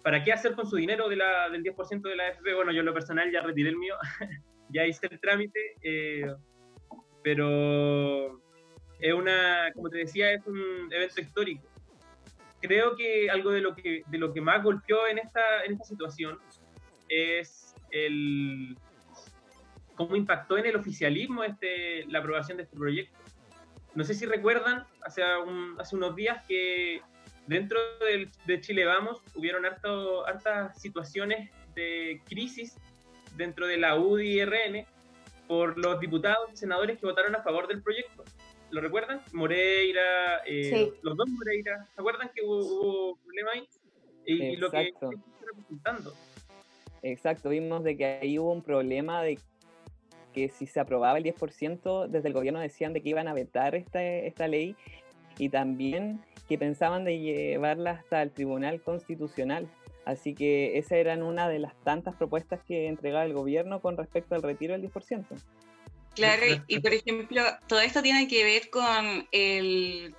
¿para 0.05 0.23
qué 0.23 0.31
hacer 0.31 0.53
con 0.53 0.69
su 0.69 0.75
dinero 0.75 1.09
de 1.09 1.15
la, 1.15 1.49
del 1.49 1.63
10% 1.63 2.01
de 2.03 2.15
la 2.15 2.27
AFP? 2.27 2.53
Bueno, 2.53 2.71
yo 2.71 2.83
lo 2.83 2.93
personal 2.93 3.31
ya 3.31 3.41
retiré 3.41 3.69
el 3.69 3.77
mío, 3.77 3.95
ya 4.69 4.85
hice 4.85 5.07
el 5.09 5.19
trámite, 5.19 5.59
eh, 5.81 6.31
pero 7.23 8.39
es 8.99 9.13
una, 9.15 9.71
como 9.73 9.89
te 9.89 9.97
decía, 9.97 10.31
es 10.31 10.45
un 10.45 10.93
evento 10.93 11.21
histórico. 11.21 11.67
Creo 12.61 12.95
que 12.95 13.31
algo 13.31 13.49
de 13.49 13.61
lo 13.61 13.75
que, 13.75 14.03
de 14.05 14.17
lo 14.19 14.31
que 14.31 14.41
más 14.41 14.61
golpeó 14.61 15.07
en 15.07 15.17
esta, 15.17 15.63
en 15.65 15.73
esta 15.73 15.85
situación 15.85 16.37
es 17.09 17.73
el 17.89 18.77
cómo 19.95 20.15
impactó 20.15 20.57
en 20.57 20.65
el 20.65 20.75
oficialismo 20.75 21.43
este, 21.43 22.05
la 22.07 22.19
aprobación 22.19 22.57
de 22.57 22.63
este 22.63 22.75
proyecto. 22.75 23.17
No 23.93 24.03
sé 24.03 24.13
si 24.13 24.25
recuerdan, 24.25 24.85
hace, 25.03 25.23
hace 25.79 25.95
unos 25.95 26.15
días 26.15 26.45
que 26.47 27.01
dentro 27.47 27.79
de 28.45 28.61
Chile 28.61 28.85
Vamos 28.85 29.21
hubieron 29.35 29.65
hartas 29.65 30.81
situaciones 30.81 31.49
de 31.75 32.21
crisis 32.25 32.77
dentro 33.35 33.67
de 33.67 33.77
la 33.77 33.97
UDI 33.97 34.41
y 34.41 34.45
RN 34.45 34.85
por 35.47 35.77
los 35.77 35.99
diputados 35.99 36.51
y 36.53 36.57
senadores 36.57 36.99
que 36.99 37.05
votaron 37.05 37.35
a 37.35 37.43
favor 37.43 37.67
del 37.67 37.81
proyecto. 37.81 38.23
¿Lo 38.71 38.81
recuerdan? 38.81 39.21
Moreira, 39.31 40.41
eh, 40.45 40.91
los 41.03 41.15
dos 41.15 41.29
Moreira. 41.29 41.87
¿Se 41.93 42.01
acuerdan 42.01 42.31
que 42.33 42.41
hubo, 42.43 43.17
problema 43.17 43.51
ahí? 43.51 43.67
Y, 44.25 44.55
lo 44.55 44.71
que 44.71 44.91
representando. 45.45 46.13
Exacto, 47.03 47.49
vimos 47.49 47.83
de 47.83 47.95
que 47.95 48.05
ahí 48.05 48.39
hubo 48.39 48.51
un 48.51 48.63
problema 48.63 49.21
de 49.21 49.37
que 50.35 50.49
si 50.49 50.67
se 50.67 50.81
aprobaba 50.81 51.17
el 51.17 51.23
10%, 51.23 52.07
desde 52.07 52.27
el 52.27 52.33
gobierno 52.33 52.59
decían 52.59 52.91
de 52.91 53.01
que 53.01 53.09
iban 53.09 53.29
a 53.29 53.33
vetar 53.33 53.73
esta, 53.73 54.03
esta 54.03 54.47
ley 54.49 54.75
y 55.39 55.47
también 55.49 56.21
que 56.49 56.57
pensaban 56.57 57.05
de 57.05 57.19
llevarla 57.19 57.91
hasta 57.91 58.21
el 58.21 58.31
Tribunal 58.31 58.81
Constitucional. 58.81 59.69
Así 60.03 60.35
que 60.35 60.77
esa 60.77 60.97
eran 60.97 61.23
una 61.23 61.47
de 61.47 61.59
las 61.59 61.73
tantas 61.83 62.15
propuestas 62.15 62.63
que 62.63 62.87
entregaba 62.87 63.23
el 63.23 63.33
gobierno 63.33 63.81
con 63.81 63.97
respecto 63.97 64.35
al 64.35 64.43
retiro 64.43 64.73
del 64.73 64.83
10%. 64.91 65.25
Claro, 66.13 66.43
y 66.67 66.79
por 66.79 66.93
ejemplo, 66.93 67.41
todo 67.67 67.79
esto 67.79 68.01
tiene 68.01 68.27
que 68.27 68.43
ver 68.43 68.69
con 68.69 69.27
el 69.31 70.15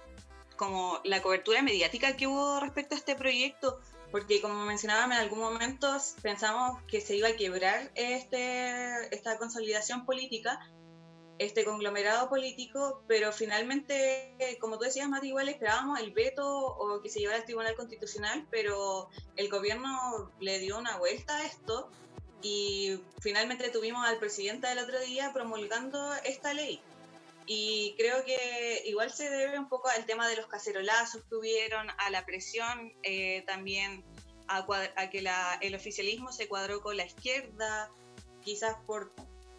como 0.57 1.00
la 1.05 1.20
cobertura 1.20 1.62
mediática 1.62 2.16
que 2.16 2.26
hubo 2.26 2.61
respecto 2.61 2.94
a 2.94 2.98
este 2.98 3.14
proyecto, 3.14 3.79
porque 4.16 4.40
como 4.40 4.64
mencionaba 4.64 5.05
en 5.05 5.12
algún 5.12 5.40
momento 5.40 5.94
pensamos 6.22 6.83
que 6.85 7.02
se 7.02 7.16
iba 7.16 7.29
a 7.29 7.37
quebrar 7.37 7.90
este, 7.94 9.14
esta 9.14 9.37
consolidación 9.37 10.07
política 10.07 10.59
este 11.38 11.66
conglomerado 11.66 12.31
político, 12.31 13.02
pero 13.07 13.31
finalmente, 13.31 14.35
como 14.59 14.79
tú 14.79 14.85
decías, 14.85 15.07
Mati, 15.07 15.29
igual 15.29 15.50
esperábamos 15.50 16.00
el 16.00 16.12
veto 16.12 16.48
o 16.48 17.02
que 17.02 17.11
se 17.11 17.20
llevara 17.20 17.40
al 17.40 17.44
Tribunal 17.44 17.74
Constitucional, 17.74 18.46
pero 18.50 19.11
el 19.37 19.50
gobierno 19.50 20.33
le 20.40 20.61
dio 20.61 20.79
una 20.79 20.96
vuelta 20.96 21.37
a 21.37 21.44
esto 21.44 21.90
y 22.40 22.98
finalmente 23.20 23.68
tuvimos 23.68 24.07
al 24.07 24.16
presidente 24.16 24.66
del 24.66 24.79
otro 24.79 24.98
día 25.00 25.35
promulgando 25.35 26.14
esta 26.24 26.55
ley. 26.55 26.81
Y 27.46 27.94
creo 27.96 28.24
que 28.24 28.82
igual 28.87 29.12
se 29.12 29.30
debe 29.30 29.59
un 29.59 29.68
poco 29.68 29.88
al 29.88 30.04
tema 30.04 30.28
de 30.28 30.37
los 30.37 30.48
cacerolazos 30.48 31.22
que 31.28 31.37
hubieron, 31.37 31.88
a 31.98 32.11
la 32.11 32.26
presión, 32.26 32.92
eh, 33.02 33.44
también 33.46 34.04
a, 34.48 34.66
que 35.11 35.24
el 35.61 35.74
oficialismo 35.74 36.32
se 36.32 36.48
cuadró 36.48 36.80
con 36.80 36.96
la 36.96 37.04
izquierda, 37.04 37.90
quizás 38.42 38.76
por 38.87 39.12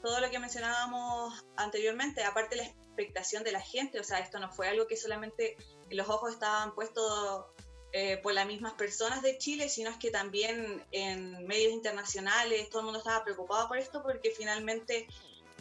todo 0.04 0.20
lo 0.20 0.30
que 0.30 0.40
mencionábamos 0.40 1.46
anteriormente, 1.56 2.24
aparte 2.24 2.56
la 2.56 2.64
expectación 2.64 3.44
de 3.44 3.52
la 3.52 3.62
gente, 3.62 4.00
o 4.00 4.04
sea, 4.04 4.20
esto 4.20 4.40
no 4.40 4.52
fue 4.52 4.68
algo 4.68 4.88
que 4.88 4.98
solamente 4.98 5.58
los 5.90 6.10
ojos 6.10 6.34
estaban 6.34 6.76
puestos 6.76 7.46
eh, 7.94 8.18
por 8.18 8.34
las 8.34 8.46
mismas 8.46 8.74
personas 8.74 9.22
de 9.22 9.38
Chile, 9.38 9.70
sino 9.70 9.90
es 9.90 9.98
que 9.98 10.12
también 10.12 10.84
en 10.92 11.48
medios 11.48 11.72
internacionales 11.72 12.70
todo 12.70 12.82
el 12.82 12.86
mundo 12.86 13.00
estaba 13.00 13.24
preocupado 13.24 13.68
por 13.68 13.78
esto 13.78 14.04
porque 14.04 14.32
finalmente 14.32 15.08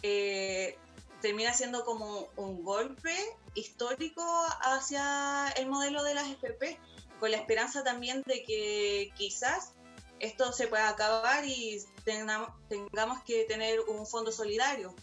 eh, 0.02 0.76
termina 1.20 1.52
siendo 1.52 1.84
como 1.84 2.28
un 2.36 2.62
golpe 2.62 3.14
histórico 3.54 4.22
hacia 4.62 5.48
el 5.56 5.68
modelo 5.68 6.02
de 6.02 6.14
las 6.14 6.28
FP, 6.30 6.78
con 7.20 7.30
la 7.30 7.38
esperanza 7.38 7.82
también 7.82 8.22
de 8.26 8.42
que 8.42 9.10
quizás 9.16 9.74
esto 10.20 10.52
se 10.52 10.66
pueda 10.66 10.88
acabar 10.88 11.44
y 11.44 11.78
tengamos, 12.04 12.50
tengamos 12.68 13.22
que 13.22 13.44
tener 13.44 13.80
un 13.80 14.06
fondo 14.06 14.32
solidario. 14.32 14.94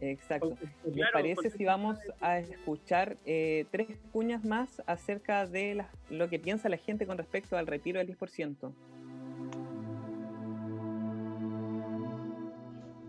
Exacto. 0.00 0.58
¿Les 0.84 1.10
parece 1.12 1.50
si 1.50 1.64
vamos 1.64 1.96
a 2.20 2.38
escuchar 2.38 3.16
eh, 3.24 3.66
tres 3.70 3.86
cuñas 4.10 4.44
más 4.44 4.82
acerca 4.86 5.46
de 5.46 5.84
lo 6.10 6.28
que 6.28 6.40
piensa 6.40 6.68
la 6.68 6.76
gente 6.76 7.06
con 7.06 7.18
respecto 7.18 7.56
al 7.56 7.68
retiro 7.68 8.00
del 8.00 8.08
10%? 8.18 8.72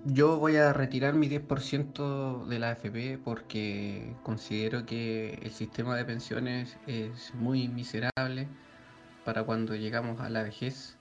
Yo 0.05 0.37
voy 0.37 0.57
a 0.57 0.73
retirar 0.73 1.13
mi 1.13 1.29
10% 1.29 2.45
de 2.45 2.59
la 2.59 2.71
AFP 2.71 3.19
porque 3.23 4.13
considero 4.23 4.85
que 4.85 5.35
el 5.41 5.51
sistema 5.51 5.95
de 5.95 6.03
pensiones 6.03 6.77
es 6.87 7.33
muy 7.35 7.69
miserable 7.69 8.49
para 9.23 9.43
cuando 9.43 9.75
llegamos 9.75 10.19
a 10.19 10.29
la 10.29 10.43
vejez 10.43 10.97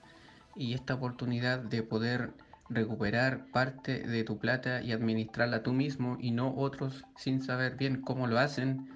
y 0.55 0.75
esta 0.75 0.95
oportunidad 0.95 1.59
de 1.59 1.83
poder 1.83 2.33
recuperar 2.69 3.47
parte 3.47 4.07
de 4.07 4.23
tu 4.23 4.38
plata 4.38 4.83
y 4.83 4.93
administrarla 4.93 5.65
tú 5.65 5.73
mismo 5.73 6.17
y 6.21 6.31
no 6.31 6.55
otros 6.55 7.05
sin 7.17 7.43
saber 7.43 7.77
bien 7.77 8.03
cómo 8.03 8.29
lo 8.29 8.38
hacen, 8.38 8.88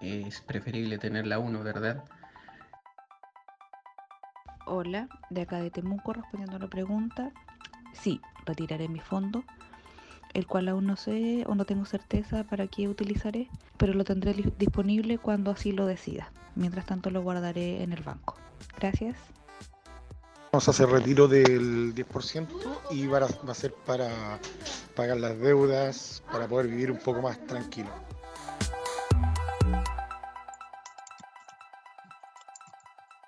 es 0.00 0.40
preferible 0.40 0.98
tenerla 0.98 1.38
uno, 1.38 1.62
¿verdad? 1.62 2.02
Hola, 4.66 5.08
de 5.30 5.42
acá 5.42 5.58
de 5.58 5.70
Temuco 5.70 6.12
respondiendo 6.12 6.56
a 6.56 6.60
la 6.60 6.68
pregunta. 6.68 7.30
Sí, 7.92 8.20
retiraré 8.44 8.88
mi 8.88 9.00
fondo, 9.00 9.44
el 10.34 10.46
cual 10.46 10.68
aún 10.68 10.86
no 10.86 10.96
sé 10.96 11.44
o 11.46 11.54
no 11.54 11.64
tengo 11.64 11.84
certeza 11.84 12.44
para 12.44 12.66
qué 12.66 12.88
utilizaré, 12.88 13.48
pero 13.76 13.94
lo 13.94 14.04
tendré 14.04 14.34
disponible 14.58 15.18
cuando 15.18 15.50
así 15.50 15.72
lo 15.72 15.86
decida. 15.86 16.30
Mientras 16.54 16.86
tanto 16.86 17.10
lo 17.10 17.22
guardaré 17.22 17.82
en 17.82 17.92
el 17.92 18.02
banco. 18.02 18.36
Gracias. 18.78 19.16
Vamos 20.52 20.68
a 20.68 20.70
hacer 20.70 20.88
retiro 20.88 21.28
del 21.28 21.94
10% 21.94 22.46
y 22.90 23.06
va 23.06 23.26
a 23.26 23.54
ser 23.54 23.72
para 23.72 24.38
pagar 24.94 25.16
las 25.16 25.38
deudas, 25.38 26.22
para 26.30 26.46
poder 26.46 26.68
vivir 26.68 26.90
un 26.90 26.98
poco 26.98 27.22
más 27.22 27.38
tranquilo. 27.46 27.88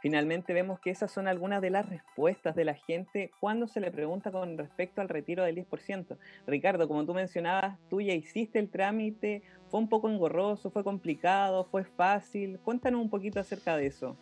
Finalmente 0.04 0.52
vemos 0.52 0.80
que 0.80 0.90
esas 0.90 1.10
son 1.10 1.28
algunas 1.28 1.62
de 1.62 1.70
las 1.70 1.88
respuestas 1.88 2.54
de 2.54 2.66
la 2.66 2.74
gente 2.74 3.32
cuando 3.40 3.66
se 3.66 3.80
le 3.80 3.90
pregunta 3.90 4.30
con 4.30 4.58
respecto 4.58 5.00
al 5.00 5.08
retiro 5.08 5.44
del 5.44 5.56
10%. 5.56 6.18
Ricardo, 6.46 6.86
como 6.88 7.06
tú 7.06 7.14
mencionabas, 7.14 7.78
tú 7.88 8.02
ya 8.02 8.12
hiciste 8.12 8.58
el 8.58 8.68
trámite, 8.68 9.42
fue 9.70 9.80
un 9.80 9.88
poco 9.88 10.10
engorroso, 10.10 10.70
fue 10.70 10.84
complicado, 10.84 11.64
fue 11.64 11.84
fácil. 11.84 12.58
Cuéntanos 12.58 13.00
un 13.00 13.08
poquito 13.08 13.40
acerca 13.40 13.78
de 13.78 13.86
eso. 13.86 14.18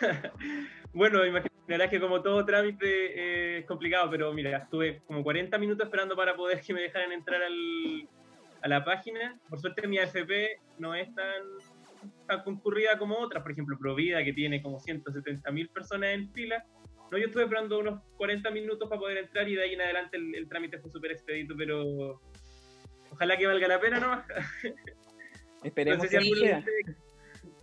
bueno, 0.92 1.24
imaginarás 1.24 1.88
que 1.88 2.00
como 2.00 2.20
todo 2.20 2.44
trámite 2.44 2.86
eh, 2.88 3.58
es 3.58 3.66
complicado, 3.66 4.10
pero 4.10 4.32
mira, 4.32 4.58
estuve 4.58 5.02
como 5.06 5.22
40 5.22 5.56
minutos 5.58 5.86
esperando 5.86 6.16
para 6.16 6.34
poder 6.34 6.60
que 6.62 6.74
me 6.74 6.80
dejaran 6.80 7.12
entrar 7.12 7.42
a 7.44 8.66
la 8.68 8.84
página. 8.84 9.34
Por 9.48 9.60
suerte 9.60 9.86
mi 9.86 9.98
AFP 9.98 10.58
no 10.78 10.96
es 10.96 11.14
tan 11.14 11.44
tan 12.26 12.42
concurrida 12.42 12.98
como 12.98 13.18
otras, 13.18 13.42
por 13.42 13.52
ejemplo, 13.52 13.78
Provida, 13.78 14.24
que 14.24 14.32
tiene 14.32 14.62
como 14.62 14.80
170 14.80 15.50
mil 15.50 15.68
personas 15.68 16.10
en 16.10 16.32
fila. 16.32 16.64
No, 17.10 17.18
yo 17.18 17.26
estuve 17.26 17.44
esperando 17.44 17.78
unos 17.78 18.02
40 18.16 18.50
minutos 18.50 18.88
para 18.88 19.00
poder 19.00 19.18
entrar 19.18 19.48
y 19.48 19.54
de 19.54 19.62
ahí 19.62 19.74
en 19.74 19.80
adelante 19.80 20.16
el, 20.16 20.48
trámite 20.48 20.78
fue 20.78 20.90
súper 20.90 21.12
expedito, 21.12 21.54
pero 21.56 22.20
ojalá 23.10 23.36
que 23.36 23.46
valga 23.46 23.68
la 23.68 23.80
pena 23.80 24.00
¿no? 24.00 24.24
Esperemos 25.62 26.06
que 26.08 26.62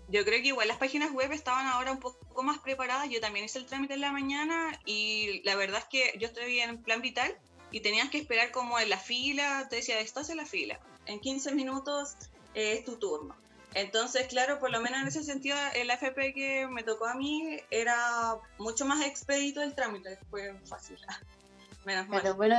Yo 0.09 0.25
creo 0.25 0.41
que 0.41 0.47
igual 0.47 0.67
las 0.67 0.77
páginas 0.77 1.11
web 1.11 1.31
estaban 1.31 1.67
ahora 1.67 1.91
un 1.91 1.99
poco 1.99 2.43
más 2.43 2.59
preparadas. 2.59 3.09
Yo 3.09 3.19
también 3.19 3.45
hice 3.45 3.59
el 3.59 3.65
trámite 3.65 3.93
en 3.93 4.01
la 4.01 4.11
mañana 4.11 4.79
y 4.85 5.41
la 5.43 5.55
verdad 5.55 5.79
es 5.79 5.85
que 5.85 6.17
yo 6.19 6.27
estoy 6.27 6.59
en 6.59 6.81
plan 6.81 7.01
vital 7.01 7.33
y 7.71 7.81
tenías 7.81 8.09
que 8.09 8.17
esperar 8.17 8.51
como 8.51 8.79
en 8.79 8.89
la 8.89 8.97
fila. 8.97 9.67
Te 9.69 9.77
decía, 9.77 9.99
estás 9.99 10.29
en 10.29 10.37
la 10.37 10.45
fila. 10.45 10.79
En 11.05 11.19
15 11.19 11.53
minutos 11.53 12.15
es 12.53 12.83
tu 12.83 12.97
turno. 12.97 13.35
Entonces, 13.75 14.27
claro, 14.27 14.59
por 14.59 14.71
lo 14.71 14.81
menos 14.81 15.01
en 15.01 15.07
ese 15.07 15.23
sentido, 15.23 15.57
el 15.75 15.89
AFP 15.89 16.33
que 16.33 16.67
me 16.67 16.83
tocó 16.83 17.05
a 17.05 17.15
mí 17.15 17.57
era 17.71 18.37
mucho 18.59 18.85
más 18.85 19.05
expedito 19.05 19.61
el 19.61 19.73
trámite, 19.73 20.17
fue 20.29 20.53
fácil. 20.65 20.97
Menos 21.85 22.07
mal. 22.07 22.33
bueno, 22.35 22.55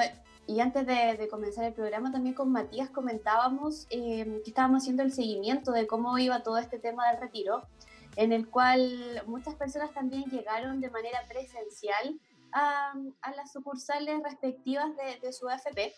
y 0.47 0.61
antes 0.61 0.87
de, 0.87 1.29
comenzar 1.29 1.65
el 1.65 1.73
programa, 1.73 2.13
también 2.13 2.35
con 2.35 2.53
Matías 2.53 2.91
comentábamos 2.91 3.87
eh, 3.91 4.43
que 4.45 4.51
estábamos 4.51 4.83
haciendo 4.83 5.03
el 5.03 5.13
seguimiento 5.13 5.73
de 5.73 5.87
cómo 5.87 6.19
iba 6.19 6.43
todo 6.43 6.59
este 6.59 6.79
tema 6.79 7.11
del 7.11 7.21
retiro, 7.21 7.63
en 8.17 8.33
el 8.33 8.49
cual 8.49 9.23
muchas 9.27 9.55
personas 9.55 9.93
también 9.95 10.25
llegaron 10.25 10.81
de 10.81 10.91
manera 10.91 11.25
presencial 11.27 12.21
a, 12.53 12.93
las 13.35 13.53
sucursales 13.53 14.23
respectivas 14.23 14.95
de, 14.97 15.19
de 15.21 15.33
su 15.33 15.49
AFP 15.49 15.95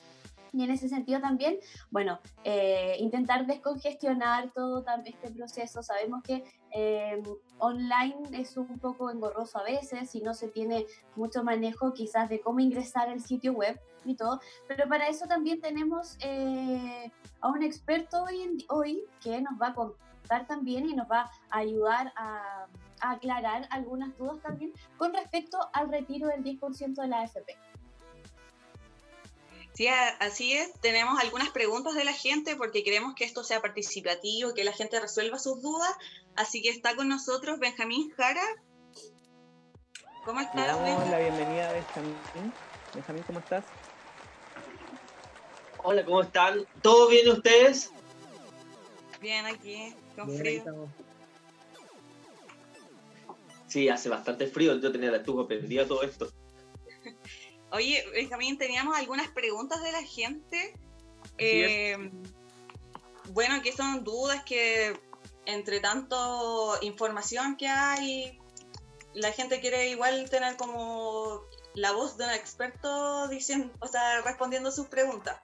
y 0.56 0.64
en 0.64 0.70
ese 0.70 0.88
sentido 0.88 1.20
también, 1.20 1.58
bueno, 1.90 2.18
eh, 2.44 2.96
intentar 2.98 3.46
descongestionar 3.46 4.50
todo 4.52 4.84
este 5.04 5.30
proceso. 5.30 5.82
Sabemos 5.82 6.22
que 6.22 6.44
eh, 6.72 7.22
online 7.58 8.16
es 8.32 8.56
un 8.56 8.78
poco 8.78 9.10
engorroso 9.10 9.58
a 9.58 9.64
veces 9.64 10.14
y 10.14 10.20
no 10.20 10.32
se 10.32 10.48
tiene 10.48 10.86
mucho 11.14 11.44
manejo 11.44 11.92
quizás 11.92 12.28
de 12.28 12.40
cómo 12.40 12.60
ingresar 12.60 13.08
al 13.08 13.20
sitio 13.20 13.52
web 13.52 13.78
y 14.04 14.14
todo, 14.14 14.40
pero 14.68 14.88
para 14.88 15.08
eso 15.08 15.26
también 15.26 15.60
tenemos 15.60 16.16
eh, 16.20 17.10
a 17.40 17.48
un 17.48 17.62
experto 17.62 18.22
hoy, 18.22 18.64
hoy 18.68 19.04
que 19.20 19.40
nos 19.40 19.60
va 19.60 19.68
a 19.68 19.74
contar 19.74 20.46
también 20.46 20.88
y 20.88 20.94
nos 20.94 21.10
va 21.10 21.30
a 21.50 21.58
ayudar 21.58 22.12
a 22.16 22.66
aclarar 23.00 23.66
algunas 23.70 24.16
dudas 24.16 24.40
también 24.40 24.72
con 24.96 25.12
respecto 25.12 25.58
al 25.72 25.90
retiro 25.90 26.28
del 26.28 26.42
10% 26.42 26.94
de 26.94 27.08
la 27.08 27.20
AFP. 27.20 27.56
Sí, 29.76 29.88
así 29.88 30.54
es. 30.54 30.72
Tenemos 30.80 31.22
algunas 31.22 31.50
preguntas 31.50 31.94
de 31.94 32.04
la 32.04 32.14
gente 32.14 32.56
porque 32.56 32.82
queremos 32.82 33.14
que 33.14 33.24
esto 33.24 33.44
sea 33.44 33.60
participativo, 33.60 34.54
que 34.54 34.64
la 34.64 34.72
gente 34.72 34.98
resuelva 34.98 35.38
sus 35.38 35.60
dudas. 35.60 35.94
Así 36.34 36.62
que 36.62 36.70
está 36.70 36.96
con 36.96 37.10
nosotros 37.10 37.58
Benjamín 37.58 38.10
Jara. 38.16 38.40
¿Cómo 40.24 40.40
estás? 40.40 40.56
Le 40.56 40.66
damos 40.66 41.10
la 41.10 41.18
bienvenida 41.18 41.68
a 41.68 41.72
Benjamín. 41.74 42.14
Benjamín, 42.94 43.22
¿cómo 43.26 43.38
estás? 43.40 43.66
Hola, 45.82 46.06
¿cómo 46.06 46.22
están? 46.22 46.66
¿Todo 46.80 47.08
bien 47.08 47.28
ustedes? 47.28 47.90
Bien, 49.20 49.44
aquí, 49.44 49.94
con 50.16 50.34
frío. 50.38 50.88
Sí, 53.66 53.90
hace 53.90 54.08
bastante 54.08 54.46
frío. 54.46 54.80
Yo 54.80 54.90
tenía 54.90 55.10
la 55.10 55.18
estufa 55.18 55.46
prendida 55.46 55.86
todo 55.86 56.02
esto. 56.02 56.32
Oye, 57.72 58.04
Benjamín, 58.12 58.58
teníamos 58.58 58.96
algunas 58.96 59.28
preguntas 59.28 59.82
de 59.82 59.92
la 59.92 60.02
gente. 60.02 60.72
Eh, 61.38 62.10
bueno, 63.32 63.60
que 63.62 63.72
son 63.72 64.04
dudas 64.04 64.42
que 64.44 64.98
entre 65.46 65.80
tanto 65.80 66.78
información 66.82 67.56
que 67.56 67.68
hay, 67.68 68.38
la 69.14 69.32
gente 69.32 69.60
quiere 69.60 69.88
igual 69.88 70.28
tener 70.28 70.56
como 70.56 71.42
la 71.74 71.92
voz 71.92 72.16
de 72.16 72.24
un 72.24 72.30
experto 72.30 73.28
diciendo, 73.28 73.72
o 73.80 73.88
sea, 73.88 74.22
respondiendo 74.22 74.70
sus 74.70 74.86
preguntas. 74.86 75.40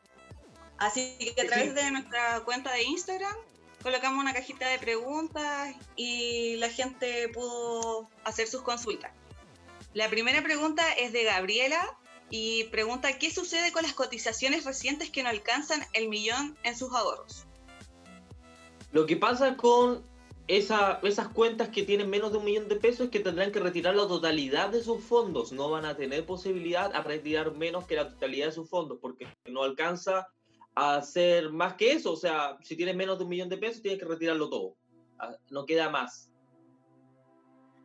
Así 0.79 1.17
que 1.37 1.43
a 1.43 1.47
través 1.47 1.75
de 1.75 1.91
nuestra 1.91 2.41
cuenta 2.41 2.73
de 2.73 2.83
Instagram 2.83 3.37
colocamos 3.83 4.21
una 4.21 4.33
cajita 4.33 4.69
de 4.69 4.79
preguntas 4.79 5.75
y 5.97 6.57
la 6.57 6.69
gente 6.69 7.29
pudo 7.29 8.09
hacer 8.25 8.49
sus 8.49 8.63
consultas. 8.63 9.13
La 9.95 10.09
primera 10.09 10.43
pregunta 10.43 10.91
es 10.95 11.13
de 11.13 11.25
Gabriela 11.25 11.97
y 12.35 12.65
pregunta 12.65 13.19
qué 13.19 13.31
sucede 13.31 13.73
con 13.73 13.83
las 13.83 13.93
cotizaciones 13.93 14.65
recientes 14.65 15.11
que 15.11 15.23
no 15.23 15.29
alcanzan 15.29 15.83
el 15.93 16.09
millón 16.09 16.57
en 16.63 16.75
sus 16.75 16.91
ahorros. 16.95 17.47
Lo 18.91 19.05
que 19.05 19.19
pasa 19.19 19.55
con 19.55 20.03
esa, 20.49 20.99
esas 21.03 21.29
cuentas 21.29 21.69
que 21.69 21.83
tienen 21.83 22.09
menos 22.09 22.33
de 22.33 22.39
un 22.39 22.47
millón 22.47 22.71
de 22.71 22.77
pesos 22.77 23.05
es 23.05 23.11
que 23.11 23.21
tendrán 23.21 23.53
que 23.53 23.61
retirar 23.61 23.95
la 23.95 24.09
totalidad 24.09 24.71
de 24.71 24.83
sus 24.83 25.05
fondos. 25.05 25.53
No 25.53 25.69
van 25.69 25.85
a 25.85 25.95
tener 25.95 26.25
posibilidad 26.25 26.95
a 26.95 27.03
retirar 27.03 27.55
menos 27.55 27.87
que 27.87 27.97
la 27.97 28.09
totalidad 28.09 28.47
de 28.47 28.53
sus 28.53 28.69
fondos 28.69 28.97
porque 28.99 29.29
no 29.45 29.63
alcanza 29.63 30.27
a 30.75 30.97
hacer 30.97 31.51
más 31.51 31.75
que 31.75 31.93
eso. 31.93 32.15
O 32.15 32.17
sea, 32.17 32.57
si 32.63 32.77
tienes 32.77 32.97
menos 32.97 33.19
de 33.19 33.25
un 33.25 33.31
millón 33.31 33.51
de 33.51 33.59
pesos, 33.59 33.83
tienes 33.83 34.01
que 34.01 34.09
retirarlo 34.09 34.49
todo. 34.49 34.75
Ah, 35.19 35.37
No 35.51 35.67
queda 35.67 35.91
más. 35.91 36.31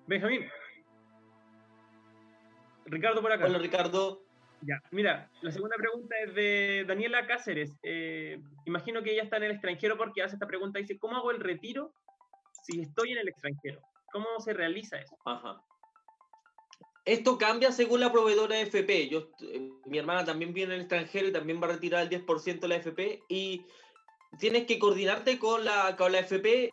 Benjamín. 0.07 0.45
Ricardo 2.85 3.21
por 3.21 3.33
acá. 3.33 3.43
Hola, 3.45 3.57
Ricardo. 3.57 4.26
Ya, 4.61 4.81
mira, 4.91 5.29
la 5.41 5.51
segunda 5.51 5.75
pregunta 5.77 6.15
es 6.25 6.33
de 6.33 6.85
Daniela 6.87 7.27
Cáceres. 7.27 7.73
Eh, 7.83 8.41
imagino 8.65 9.03
que 9.03 9.13
ella 9.13 9.23
está 9.23 9.37
en 9.37 9.43
el 9.43 9.51
extranjero 9.51 9.97
porque 9.97 10.23
hace 10.23 10.35
esta 10.35 10.47
pregunta. 10.47 10.79
Dice, 10.79 10.97
¿cómo 10.97 11.15
hago 11.15 11.31
el 11.31 11.39
retiro 11.39 11.93
si 12.63 12.81
estoy 12.81 13.11
en 13.11 13.19
el 13.19 13.27
extranjero? 13.27 13.81
¿Cómo 14.11 14.39
se 14.39 14.53
realiza 14.53 14.97
eso? 14.99 15.17
Ajá. 15.25 15.61
Esto 17.05 17.37
cambia 17.37 17.71
según 17.71 18.01
la 18.01 18.11
proveedora 18.11 18.55
de 18.55 18.63
FP. 18.63 19.07
Yo, 19.09 19.29
eh, 19.41 19.71
mi 19.85 19.97
hermana 19.97 20.25
también 20.25 20.53
viene 20.53 20.73
en 20.73 20.79
el 20.79 20.85
extranjero 20.85 21.27
y 21.27 21.31
también 21.31 21.61
va 21.61 21.67
a 21.67 21.71
retirar 21.71 22.03
el 22.03 22.09
10% 22.09 22.59
de 22.59 22.67
la 22.67 22.75
FP 22.75 23.23
y 23.29 23.65
tienes 24.39 24.65
que 24.65 24.79
coordinarte 24.79 25.39
con 25.39 25.63
la, 25.63 25.95
con 25.95 26.11
la 26.11 26.19
FP 26.19 26.71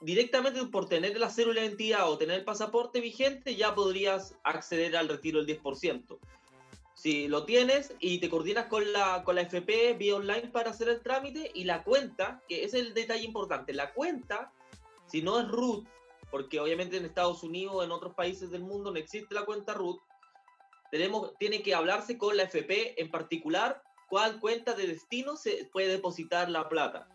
directamente 0.00 0.64
por 0.66 0.88
tener 0.88 1.18
la 1.18 1.30
cédula 1.30 1.60
de 1.60 1.68
identidad 1.68 2.10
o 2.10 2.18
tener 2.18 2.38
el 2.38 2.44
pasaporte 2.44 3.00
vigente, 3.00 3.56
ya 3.56 3.74
podrías 3.74 4.36
acceder 4.44 4.96
al 4.96 5.08
retiro 5.08 5.42
del 5.42 5.60
10%. 5.60 6.18
Si 6.94 7.26
lo 7.28 7.44
tienes 7.44 7.94
y 7.98 8.18
te 8.18 8.30
coordinas 8.30 8.66
con 8.66 8.92
la, 8.92 9.24
con 9.24 9.34
la 9.34 9.42
FP 9.42 9.94
vía 9.94 10.16
online 10.16 10.48
para 10.48 10.70
hacer 10.70 10.88
el 10.88 11.02
trámite 11.02 11.50
y 11.52 11.64
la 11.64 11.82
cuenta, 11.82 12.40
que 12.48 12.64
es 12.64 12.72
el 12.72 12.94
detalle 12.94 13.24
importante, 13.24 13.72
la 13.72 13.92
cuenta, 13.92 14.52
si 15.06 15.20
no 15.20 15.40
es 15.40 15.48
root, 15.48 15.86
porque 16.30 16.60
obviamente 16.60 16.96
en 16.96 17.04
Estados 17.04 17.42
Unidos 17.42 17.74
o 17.74 17.82
en 17.84 17.90
otros 17.90 18.14
países 18.14 18.50
del 18.50 18.62
mundo 18.62 18.90
no 18.90 18.98
existe 18.98 19.34
la 19.34 19.44
cuenta 19.44 19.74
root, 19.74 20.00
tenemos, 20.90 21.36
tiene 21.38 21.62
que 21.62 21.74
hablarse 21.74 22.16
con 22.16 22.36
la 22.36 22.44
FP 22.44 23.00
en 23.00 23.10
particular 23.10 23.82
cuál 24.08 24.38
cuenta 24.38 24.74
de 24.74 24.86
destino 24.86 25.36
se 25.36 25.68
puede 25.72 25.88
depositar 25.88 26.48
la 26.48 26.68
plata. 26.68 27.08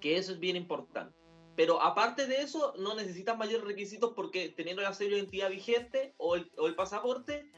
Que 0.00 0.16
eso 0.16 0.32
es 0.32 0.38
bien 0.38 0.54
importante. 0.54 1.18
Pero 1.56 1.82
aparte 1.82 2.28
de 2.28 2.36
eso, 2.36 2.72
no 2.78 2.94
necesitas 2.94 3.36
mayores 3.36 3.66
requisitos 3.66 4.12
porque 4.14 4.50
teniendo 4.50 4.80
la 4.80 4.94
cédula 4.94 5.16
de 5.16 5.22
identidad 5.22 5.50
vigente 5.50 6.14
o 6.18 6.36
el 6.36 6.74
pasaporte, 6.76 7.50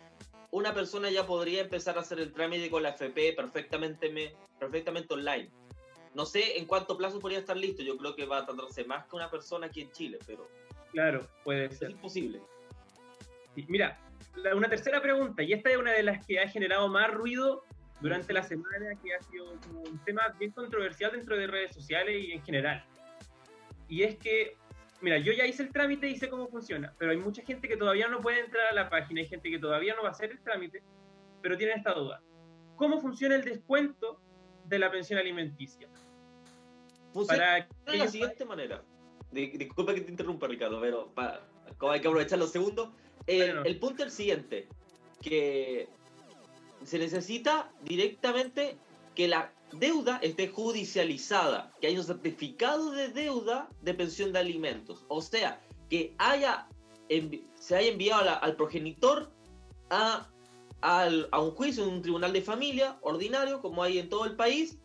una 0.53 0.75
persona 0.75 1.11
ya 1.11 1.27
podría 1.27 1.63
empezar 1.63 1.97
a 1.97 2.01
hacer 2.01 2.19
el 2.21 2.33
trámite 2.33 2.71
con 2.71 2.83
la 2.83 2.91
FP 2.91 3.33
perfectamente, 3.35 4.11
me- 4.11 4.35
perfectamente 4.59 5.15
online. 5.15 5.49
No 6.15 6.27
sé 6.27 6.59
en 6.59 6.67
cuánto 6.67 6.97
plazo 6.97 7.21
podría 7.21 7.39
estar 7.39 7.57
listo. 7.57 7.83
Yo 7.83 7.97
creo 7.97 8.17
que 8.17 8.27
va 8.27 8.39
a 8.39 8.47
tardarse 8.47 8.85
más 8.85 9.07
que 9.07 9.17
una 9.17 9.31
persona 9.31 9.67
aquí 9.67 9.83
en 9.83 9.93
Chile, 9.93 10.19
pero 10.27 10.45
Claro, 10.93 11.27
puede 11.45 11.67
es 11.67 11.79
ser. 11.79 11.91
imposible. 11.91 12.41
Sí, 13.55 13.65
Mira, 13.69 13.97
la- 14.35 14.57
una 14.57 14.69
tercera 14.69 15.01
pregunta, 15.01 15.43
y 15.43 15.53
esta 15.53 15.71
es 15.71 15.77
una 15.77 15.93
de 15.93 16.03
las 16.03 16.27
que 16.27 16.41
ha 16.41 16.49
generado 16.49 16.89
más 16.89 17.13
ruido 17.13 17.65
durante 18.01 18.33
la 18.33 18.43
semana, 18.43 18.93
que 19.03 19.15
ha 19.15 19.23
sido 19.23 19.53
un 19.53 19.99
tema 20.05 20.23
bien 20.39 20.51
controversial 20.53 21.13
dentro 21.13 21.37
de 21.37 21.47
redes 21.47 21.75
sociales 21.75 22.25
y 22.25 22.33
en 22.33 22.43
general. 22.43 22.85
Y 23.89 24.03
es 24.03 24.17
que, 24.19 24.57
mira, 25.01 25.19
yo 25.19 25.33
ya 25.33 25.47
hice 25.47 25.63
el 25.63 25.73
trámite 25.73 26.09
y 26.09 26.17
sé 26.17 26.29
cómo 26.29 26.47
funciona, 26.47 26.93
pero 26.99 27.11
hay 27.13 27.17
mucha 27.19 27.43
gente 27.43 27.69
que 27.69 27.77
todavía 27.77 28.09
no 28.09 28.21
puede 28.21 28.41
entrar 28.41 28.67
a 28.71 28.75
la 28.75 28.89
página, 28.89 29.21
hay 29.21 29.27
gente 29.29 29.51
que 29.51 29.59
todavía 29.59 29.95
no 29.95 30.03
va 30.03 30.09
a 30.09 30.13
hacer 30.13 30.31
el 30.31 30.41
trámite, 30.43 30.83
pero 31.43 31.57
tienen 31.57 31.79
esta 31.79 31.93
duda. 31.95 32.23
¿Cómo 32.77 33.01
funciona 33.01 33.35
el 33.37 33.45
descuento 33.45 34.21
de 34.67 34.79
la 34.79 34.91
pensión 34.91 35.19
alimenticia? 35.19 35.89
Funciona 37.13 37.69
de 37.87 37.99
la 37.99 38.09
siguiente 38.09 38.45
manera. 38.45 38.83
Di- 39.31 39.51
disculpa 39.51 39.95
que 39.95 40.01
te 40.03 40.11
interrumpa, 40.11 40.47
Ricardo, 40.47 40.81
pero 40.81 41.13
para, 41.13 41.47
como 41.79 41.93
hay 41.93 42.01
que 42.01 42.09
aprovechar 42.09 42.39
los 42.39 42.51
segundos. 42.53 42.91
El, 43.27 43.67
el 43.67 43.79
punto 43.79 44.03
es 44.03 44.09
el 44.09 44.11
siguiente, 44.13 44.69
que 45.21 45.89
se 46.85 46.99
necesita 46.99 47.71
directamente 47.83 48.77
que 49.15 49.29
la 49.29 49.53
deuda 49.75 50.19
esté 50.23 50.49
judicializada, 50.49 51.73
que 51.81 51.87
haya 51.89 51.99
un 51.99 52.05
certificado 52.07 52.91
de 52.93 53.09
deuda 53.09 53.69
de 53.83 53.95
pensión 53.95 54.33
de 54.33 54.39
alimentos. 54.39 55.05
O 55.09 55.21
sea, 55.23 55.61
que 55.89 56.15
haya 56.19 56.67
se 57.57 57.75
haya 57.77 57.91
enviado 57.91 58.31
al 58.41 58.55
progenitor 58.55 59.33
a, 59.91 60.29
al- 60.81 61.29
a 61.33 61.41
un 61.41 61.51
juicio 61.51 61.83
en 61.85 61.91
un 61.95 62.03
tribunal 62.03 62.33
de 62.33 62.41
familia 62.43 62.97
ordinario, 63.03 63.61
como 63.61 63.83
hay 63.83 63.99
en 63.99 64.09
todo 64.09 64.27
el 64.27 64.37
país, 64.37 64.79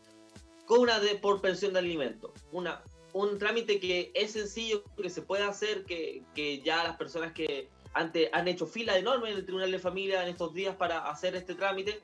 con 0.65 0.79
una 0.79 0.99
de, 0.99 1.15
por 1.15 1.39
pensión 1.41 1.73
de 1.73 1.79
alimentos. 1.79 2.31
Una, 2.51 2.81
un 3.13 3.37
trámite 3.37 3.79
que 3.79 4.11
es 4.15 4.31
sencillo, 4.31 4.83
que 4.99 5.11
se 5.11 5.21
puede 5.21 5.43
hacer, 5.43 5.83
que, 5.85 6.23
que 6.33 6.61
ya 6.61 6.83
las 6.83 6.97
personas 6.97 7.31
que 7.33 7.69
antes 7.93 8.27
han 8.33 8.47
hecho 8.47 8.65
fila 8.65 8.97
enorme 8.97 9.29
en 9.29 9.37
el 9.37 9.45
Tribunal 9.45 9.71
de 9.71 9.79
Familia 9.79 10.23
en 10.23 10.29
estos 10.29 10.51
días 10.53 10.75
para 10.75 11.07
hacer 11.07 11.35
este 11.35 11.53
trámite. 11.53 12.01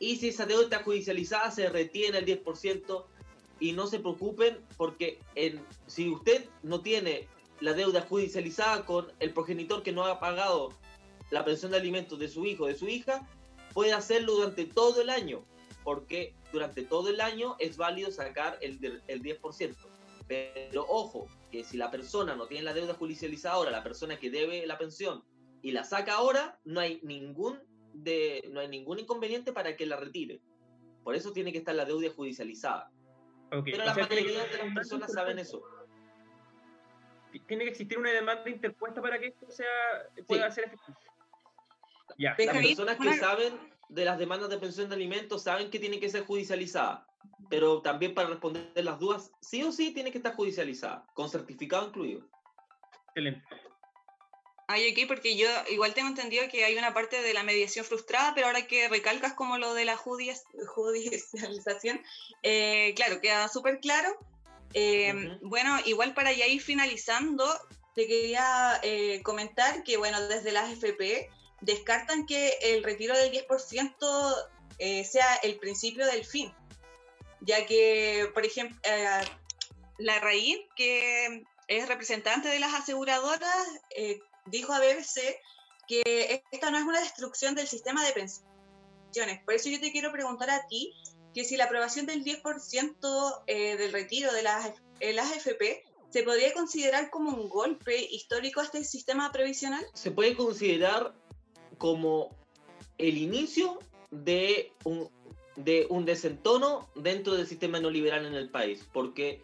Y 0.00 0.16
si 0.16 0.28
esa 0.28 0.46
deuda 0.46 0.64
está 0.64 0.82
judicializada, 0.82 1.50
se 1.50 1.68
retiene 1.68 2.18
el 2.18 2.26
10%. 2.26 3.04
Y 3.60 3.72
no 3.72 3.86
se 3.86 4.00
preocupen, 4.00 4.58
porque 4.78 5.20
si 5.86 6.08
usted 6.08 6.46
no 6.62 6.80
tiene 6.80 7.28
la 7.60 7.74
deuda 7.74 8.00
judicializada 8.00 8.86
con 8.86 9.12
el 9.20 9.34
progenitor 9.34 9.82
que 9.82 9.92
no 9.92 10.06
ha 10.06 10.18
pagado 10.18 10.72
la 11.30 11.44
pensión 11.44 11.70
de 11.70 11.76
alimentos 11.76 12.18
de 12.18 12.28
su 12.28 12.46
hijo 12.46 12.64
o 12.64 12.66
de 12.68 12.74
su 12.74 12.88
hija, 12.88 13.28
puede 13.74 13.92
hacerlo 13.92 14.32
durante 14.32 14.64
todo 14.64 15.02
el 15.02 15.10
año, 15.10 15.44
porque 15.84 16.34
durante 16.50 16.82
todo 16.82 17.10
el 17.10 17.20
año 17.20 17.56
es 17.58 17.76
válido 17.76 18.10
sacar 18.10 18.58
el, 18.62 19.02
el 19.06 19.22
10%. 19.22 19.76
Pero 20.26 20.86
ojo, 20.88 21.28
que 21.52 21.62
si 21.62 21.76
la 21.76 21.90
persona 21.90 22.34
no 22.34 22.46
tiene 22.46 22.64
la 22.64 22.72
deuda 22.72 22.94
judicializada 22.94 23.56
ahora, 23.56 23.70
la 23.70 23.82
persona 23.82 24.18
que 24.18 24.30
debe 24.30 24.66
la 24.66 24.78
pensión 24.78 25.22
y 25.60 25.72
la 25.72 25.84
saca 25.84 26.14
ahora, 26.14 26.58
no 26.64 26.80
hay 26.80 27.00
ningún, 27.02 27.60
de, 27.92 28.48
no 28.50 28.60
hay 28.60 28.68
ningún 28.68 28.98
inconveniente 28.98 29.52
para 29.52 29.76
que 29.76 29.86
la 29.86 29.96
retire. 29.96 30.40
Por 31.02 31.14
eso 31.14 31.32
tiene 31.32 31.52
que 31.52 31.58
estar 31.58 31.74
la 31.74 31.84
deuda 31.84 32.10
judicializada. 32.10 32.90
Pero 33.50 33.82
o 33.82 33.84
la 33.84 33.94
sea, 33.94 34.06
mayoría 34.06 34.44
de 34.44 34.58
las 34.58 34.74
personas 34.74 35.12
saben 35.12 35.38
eso. 35.38 35.62
Tiene 37.46 37.64
que 37.64 37.70
existir 37.70 37.98
una 37.98 38.10
demanda 38.10 38.48
interpuesta 38.48 39.00
para 39.00 39.18
que 39.18 39.28
esto 39.28 39.50
sea, 39.50 39.66
pueda 40.26 40.50
ser 40.50 40.64
efectivo. 40.64 40.98
Ya. 42.18 42.36
Las 42.38 42.56
personas 42.56 42.96
que 42.98 43.14
saben 43.14 43.54
de 43.88 44.04
las 44.04 44.18
demandas 44.18 44.50
de 44.50 44.58
pensión 44.58 44.88
de 44.88 44.94
alimentos 44.94 45.42
saben 45.42 45.70
que 45.70 45.78
tiene 45.78 45.98
que 45.98 46.08
ser 46.08 46.24
judicializada. 46.24 47.06
Pero 47.48 47.82
también 47.82 48.14
para 48.14 48.28
responder 48.28 48.70
las 48.76 48.98
dudas, 48.98 49.32
sí 49.40 49.62
o 49.62 49.72
sí 49.72 49.92
tiene 49.92 50.12
que 50.12 50.18
estar 50.18 50.34
judicializada, 50.34 51.06
con 51.14 51.28
certificado 51.28 51.88
incluido. 51.88 52.28
Excelente. 53.08 53.42
Ay, 54.72 54.92
ok, 54.92 55.08
porque 55.08 55.34
yo 55.36 55.48
igual 55.68 55.94
tengo 55.94 56.08
entendido 56.08 56.48
que 56.48 56.64
hay 56.64 56.76
una 56.78 56.94
parte 56.94 57.22
de 57.22 57.34
la 57.34 57.42
mediación 57.42 57.84
frustrada, 57.84 58.34
pero 58.36 58.46
ahora 58.46 58.68
que 58.68 58.88
recalcas 58.88 59.32
como 59.32 59.58
lo 59.58 59.74
de 59.74 59.84
la 59.84 59.96
judici- 59.96 60.44
judicialización, 60.74 62.00
eh, 62.44 62.92
claro, 62.94 63.20
queda 63.20 63.48
súper 63.48 63.80
claro. 63.80 64.16
Eh, 64.74 65.12
Bueno, 65.42 65.76
igual 65.86 66.14
para 66.14 66.32
ya 66.32 66.46
ir 66.46 66.62
finalizando, 66.62 67.44
te 67.96 68.06
quería 68.06 68.78
eh, 68.84 69.20
comentar 69.24 69.82
que, 69.82 69.96
bueno, 69.96 70.20
desde 70.28 70.52
las 70.52 70.70
FP 70.70 71.28
descartan 71.62 72.24
que 72.26 72.56
el 72.62 72.84
retiro 72.84 73.16
del 73.18 73.32
10% 73.32 74.36
eh, 74.78 75.04
sea 75.04 75.34
el 75.42 75.56
principio 75.58 76.06
del 76.06 76.24
fin, 76.24 76.54
ya 77.40 77.66
que, 77.66 78.30
por 78.32 78.46
ejemplo, 78.46 78.78
eh, 78.84 79.20
la 79.98 80.20
raíz, 80.20 80.58
que 80.76 81.42
es 81.66 81.88
representante 81.88 82.48
de 82.48 82.60
las 82.60 82.72
aseguradoras, 82.74 83.66
eh, 83.96 84.20
dijo 84.50 84.72
a 84.72 84.80
BBC 84.80 85.20
que 85.88 86.44
esta 86.52 86.70
no 86.70 86.78
es 86.78 86.84
una 86.84 87.00
destrucción 87.00 87.54
del 87.54 87.66
sistema 87.66 88.04
de 88.04 88.12
pensiones. 88.12 89.42
Por 89.44 89.54
eso 89.54 89.68
yo 89.68 89.80
te 89.80 89.90
quiero 89.92 90.12
preguntar 90.12 90.50
a 90.50 90.66
ti 90.68 90.94
que 91.34 91.44
si 91.44 91.56
la 91.56 91.64
aprobación 91.64 92.06
del 92.06 92.24
10% 92.24 93.42
eh, 93.46 93.76
del 93.76 93.92
retiro 93.92 94.32
de 94.32 94.42
las, 94.42 94.72
eh, 95.00 95.18
AFP 95.18 95.84
se 96.10 96.22
podría 96.22 96.52
considerar 96.52 97.10
como 97.10 97.30
un 97.30 97.48
golpe 97.48 97.96
histórico 97.96 98.60
a 98.60 98.64
este 98.64 98.84
sistema 98.84 99.30
previsional. 99.32 99.84
Se 99.94 100.10
puede 100.10 100.36
considerar 100.36 101.14
como 101.78 102.28
el 102.98 103.16
inicio 103.16 103.78
de 104.10 104.72
un, 104.84 105.08
de 105.56 105.86
un 105.88 106.04
desentono 106.04 106.88
dentro 106.96 107.34
del 107.34 107.46
sistema 107.46 107.78
neoliberal 107.78 108.26
en 108.26 108.34
el 108.34 108.48
país, 108.48 108.86
porque 108.92 109.42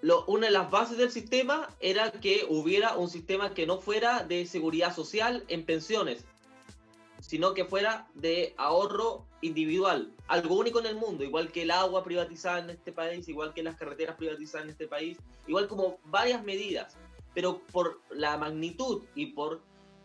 lo- 0.00 0.24
una 0.26 0.46
de 0.46 0.52
las 0.52 0.70
bases 0.70 0.96
del 0.98 1.10
sistema 1.10 1.68
era 1.80 2.12
que 2.12 2.46
hubiera 2.48 2.96
un 2.96 3.08
sistema 3.10 3.54
que 3.54 3.66
no 3.66 3.80
fuera 3.80 4.22
de 4.24 4.46
seguridad 4.46 4.94
social 4.94 5.44
en 5.48 5.64
pensiones, 5.64 6.24
sino 7.20 7.52
que 7.52 7.64
fuera 7.64 8.08
de 8.14 8.54
ahorro 8.56 9.26
individual, 9.40 10.12
algo 10.28 10.56
único 10.56 10.78
en 10.78 10.86
el 10.86 10.94
mundo, 10.96 11.24
igual 11.24 11.50
que 11.50 11.62
el 11.62 11.70
agua 11.70 12.04
privatizada 12.04 12.60
en 12.60 12.70
este 12.70 12.92
país, 12.92 13.28
igual 13.28 13.52
que 13.54 13.62
las 13.62 13.76
carreteras 13.76 14.16
privatizadas 14.16 14.64
en 14.64 14.70
este 14.70 14.86
país, 14.86 15.18
igual 15.46 15.68
como 15.68 15.98
varias 16.04 16.44
medidas, 16.44 16.96
pero 17.34 17.60
por 17.72 18.00
la 18.10 18.36
magnitud 18.36 19.04
y 19.14 19.26
por 19.26 19.60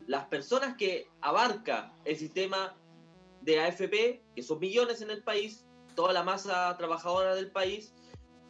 las 0.08 0.26
personas 0.26 0.76
que 0.76 1.08
abarca 1.22 1.94
el 2.04 2.18
sistema 2.18 2.76
de 3.42 3.60
AFP, 3.60 4.22
que 4.36 4.44
son 4.44 4.60
millones 4.60 5.02
en 5.02 5.12
el 5.12 5.24
país, 5.24 5.66
toda 5.96 6.14
la 6.14 6.24
masa 6.24 6.76
trabajadora 6.78 7.36
del 7.36 7.52
país, 7.52 7.94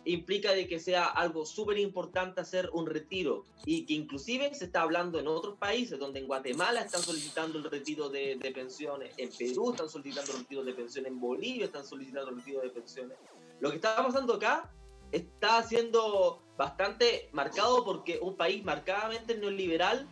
implica 0.05 0.51
de 0.51 0.67
que 0.67 0.79
sea 0.79 1.05
algo 1.05 1.45
súper 1.45 1.77
importante 1.77 2.41
hacer 2.41 2.69
un 2.73 2.85
retiro 2.85 3.45
y 3.65 3.85
que 3.85 3.93
inclusive 3.93 4.53
se 4.53 4.65
está 4.65 4.81
hablando 4.81 5.19
en 5.19 5.27
otros 5.27 5.57
países, 5.57 5.97
donde 5.99 6.19
en 6.19 6.27
Guatemala 6.27 6.81
están 6.81 7.01
solicitando 7.01 7.57
el 7.57 7.65
retiro 7.65 8.09
de, 8.09 8.35
de 8.35 8.51
pensiones, 8.51 9.13
en 9.17 9.29
Perú 9.31 9.71
están 9.71 9.89
solicitando 9.89 10.33
el 10.33 10.39
retiro 10.39 10.63
de 10.63 10.73
pensiones, 10.73 11.11
en 11.11 11.19
Bolivia 11.19 11.65
están 11.65 11.85
solicitando 11.85 12.29
el 12.29 12.37
retiro 12.37 12.61
de 12.61 12.69
pensiones. 12.69 13.17
Lo 13.59 13.69
que 13.69 13.77
está 13.77 13.95
pasando 13.95 14.33
acá 14.33 14.69
está 15.11 15.63
siendo 15.63 16.41
bastante 16.57 17.29
marcado 17.31 17.85
porque 17.85 18.19
un 18.21 18.35
país 18.35 18.63
marcadamente 18.63 19.37
neoliberal 19.37 20.07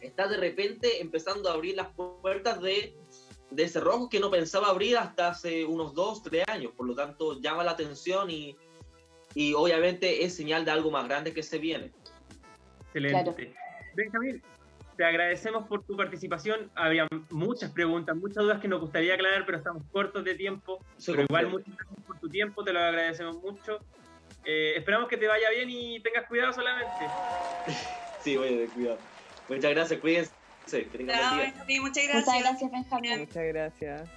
está 0.00 0.28
de 0.28 0.36
repente 0.36 1.00
empezando 1.02 1.50
a 1.50 1.54
abrir 1.54 1.76
las 1.76 1.88
puertas 1.94 2.60
de, 2.62 2.96
de 3.50 3.68
cerrojos 3.68 4.08
que 4.08 4.20
no 4.20 4.30
pensaba 4.30 4.68
abrir 4.68 4.96
hasta 4.96 5.28
hace 5.28 5.64
unos 5.64 5.94
dos, 5.94 6.22
tres 6.22 6.44
años. 6.48 6.72
Por 6.76 6.86
lo 6.86 6.94
tanto, 6.94 7.38
llama 7.40 7.64
la 7.64 7.72
atención 7.72 8.30
y, 8.30 8.56
y 9.34 9.54
obviamente 9.54 10.24
es 10.24 10.34
señal 10.34 10.64
de 10.64 10.70
algo 10.70 10.90
más 10.90 11.06
grande 11.06 11.32
que 11.32 11.42
se 11.42 11.58
viene. 11.58 11.90
Excelente. 12.86 13.52
Benjamín, 13.94 14.42
te 14.96 15.04
agradecemos 15.04 15.66
por 15.66 15.82
tu 15.82 15.96
participación. 15.96 16.70
Había 16.74 17.06
muchas 17.30 17.70
preguntas, 17.70 18.16
muchas 18.16 18.42
dudas 18.42 18.60
que 18.60 18.68
nos 18.68 18.80
gustaría 18.80 19.14
aclarar, 19.14 19.46
pero 19.46 19.58
estamos 19.58 19.82
cortos 19.92 20.24
de 20.24 20.34
tiempo. 20.34 20.78
pero 21.06 21.22
igual, 21.22 21.48
muchas 21.48 21.74
gracias 21.76 22.06
por 22.06 22.18
tu 22.18 22.28
tiempo, 22.28 22.64
te 22.64 22.72
lo 22.72 22.80
agradecemos 22.80 23.40
mucho. 23.42 23.78
Eh, 24.44 24.74
esperamos 24.76 25.08
que 25.08 25.16
te 25.16 25.28
vaya 25.28 25.50
bien 25.50 25.70
y 25.70 26.00
tengas 26.00 26.26
cuidado 26.26 26.52
solamente. 26.52 27.06
sí, 28.22 28.36
voy 28.36 28.48
a 28.48 28.50
tener 28.50 28.68
cuidado. 28.68 28.98
Muchas 29.48 29.70
gracias, 29.70 30.00
cuídense. 30.00 30.32
Que 30.66 30.98
tengan 30.98 31.36
buen 31.36 31.66
día. 31.66 31.80
Muchas 31.80 32.04
gracias. 32.04 32.26
Muchas 32.26 32.40
gracias, 32.42 32.70
Benjamín. 32.70 33.18
Muchas 33.20 33.44
gracias. 33.44 34.10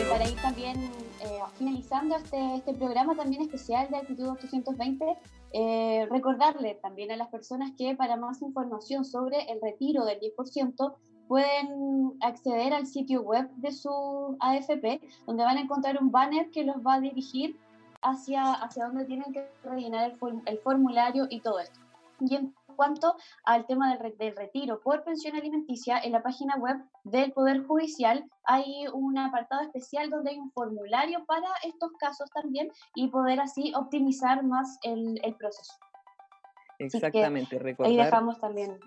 Y 0.00 0.04
para 0.04 0.28
ir 0.28 0.36
también 0.36 0.90
eh, 1.24 1.40
finalizando 1.56 2.16
este, 2.16 2.56
este 2.56 2.74
programa 2.74 3.16
también 3.16 3.42
especial 3.42 3.88
de 3.90 3.96
Actitud 3.96 4.28
820, 4.28 5.16
eh, 5.52 6.06
recordarle 6.10 6.74
también 6.82 7.10
a 7.12 7.16
las 7.16 7.28
personas 7.28 7.72
que 7.78 7.94
para 7.94 8.16
más 8.16 8.42
información 8.42 9.04
sobre 9.04 9.50
el 9.50 9.60
retiro 9.62 10.04
del 10.04 10.20
10% 10.20 10.94
pueden 11.26 12.12
acceder 12.20 12.74
al 12.74 12.86
sitio 12.86 13.22
web 13.22 13.48
de 13.56 13.72
su 13.72 14.36
AFP, 14.40 15.00
donde 15.26 15.44
van 15.44 15.56
a 15.56 15.62
encontrar 15.62 15.96
un 16.00 16.10
banner 16.10 16.50
que 16.50 16.64
los 16.64 16.76
va 16.76 16.94
a 16.94 17.00
dirigir 17.00 17.56
hacia, 18.02 18.52
hacia 18.52 18.86
donde 18.86 19.06
tienen 19.06 19.32
que 19.32 19.48
rellenar 19.62 20.10
el, 20.10 20.42
el 20.44 20.58
formulario 20.58 21.26
y 21.30 21.40
todo 21.40 21.58
esto. 21.58 21.80
Y 22.20 22.34
en 22.36 22.54
cuanto 22.76 23.16
al 23.44 23.66
tema 23.66 23.96
del, 23.96 24.16
del, 24.16 24.36
retiro 24.36 24.80
por 24.80 25.04
pensión 25.04 25.36
alimenticia, 25.36 25.98
en 25.98 26.12
la 26.12 26.22
página 26.22 26.56
web 26.56 26.76
del 27.04 27.32
Poder 27.32 27.64
Judicial 27.66 28.24
hay 28.44 28.86
un 28.92 29.18
apartado 29.18 29.62
especial 29.62 30.10
donde 30.10 30.30
hay 30.30 30.38
un 30.38 30.50
formulario 30.52 31.24
para 31.26 31.48
estos 31.64 31.92
casos 31.98 32.30
también 32.30 32.70
y 32.94 33.08
poder 33.08 33.40
así 33.40 33.72
optimizar 33.74 34.44
más 34.44 34.78
el, 34.82 35.18
el 35.22 35.34
proceso. 35.36 35.74
Exactamente, 36.78 37.58
recordar. 37.58 37.90
Ahí 37.90 37.96
dejamos 37.96 38.40
también. 38.40 38.78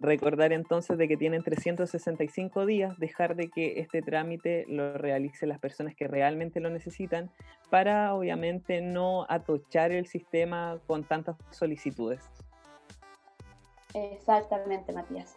Recordar 0.00 0.52
entonces 0.52 0.98
de 0.98 1.08
que 1.08 1.16
tienen 1.16 1.42
365 1.42 2.66
días, 2.66 2.98
dejar 2.98 3.36
de 3.36 3.48
que 3.48 3.80
este 3.80 4.02
trámite 4.02 4.64
lo 4.68 4.98
realicen 4.98 5.48
las 5.48 5.60
personas 5.60 5.94
que 5.94 6.08
realmente 6.08 6.60
lo 6.60 6.70
necesitan 6.70 7.30
para 7.70 8.14
obviamente 8.14 8.80
no 8.80 9.26
atochar 9.28 9.92
el 9.92 10.06
sistema 10.06 10.80
con 10.86 11.04
tantas 11.04 11.36
solicitudes. 11.50 12.20
Exactamente, 13.94 14.92
Matías. 14.92 15.36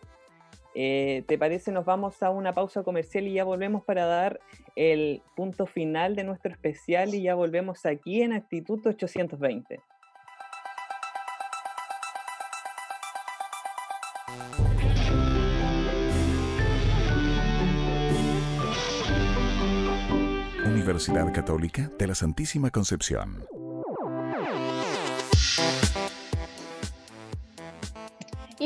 Eh, 0.77 1.23
¿Te 1.27 1.37
parece? 1.37 1.71
Nos 1.71 1.85
vamos 1.85 2.21
a 2.21 2.29
una 2.29 2.51
pausa 2.51 2.83
comercial 2.83 3.27
y 3.27 3.33
ya 3.33 3.45
volvemos 3.45 3.83
para 3.83 4.05
dar 4.05 4.41
el 4.75 5.21
punto 5.35 5.65
final 5.65 6.17
de 6.17 6.25
nuestro 6.25 6.51
especial 6.51 7.13
y 7.13 7.23
ya 7.23 7.33
volvemos 7.33 7.85
aquí 7.85 8.21
en 8.21 8.33
Actitud 8.33 8.85
820. 8.85 9.79
Universidad 20.65 21.33
Católica 21.33 21.89
de 21.97 22.07
la 22.07 22.15
Santísima 22.15 22.69
Concepción. 22.69 23.45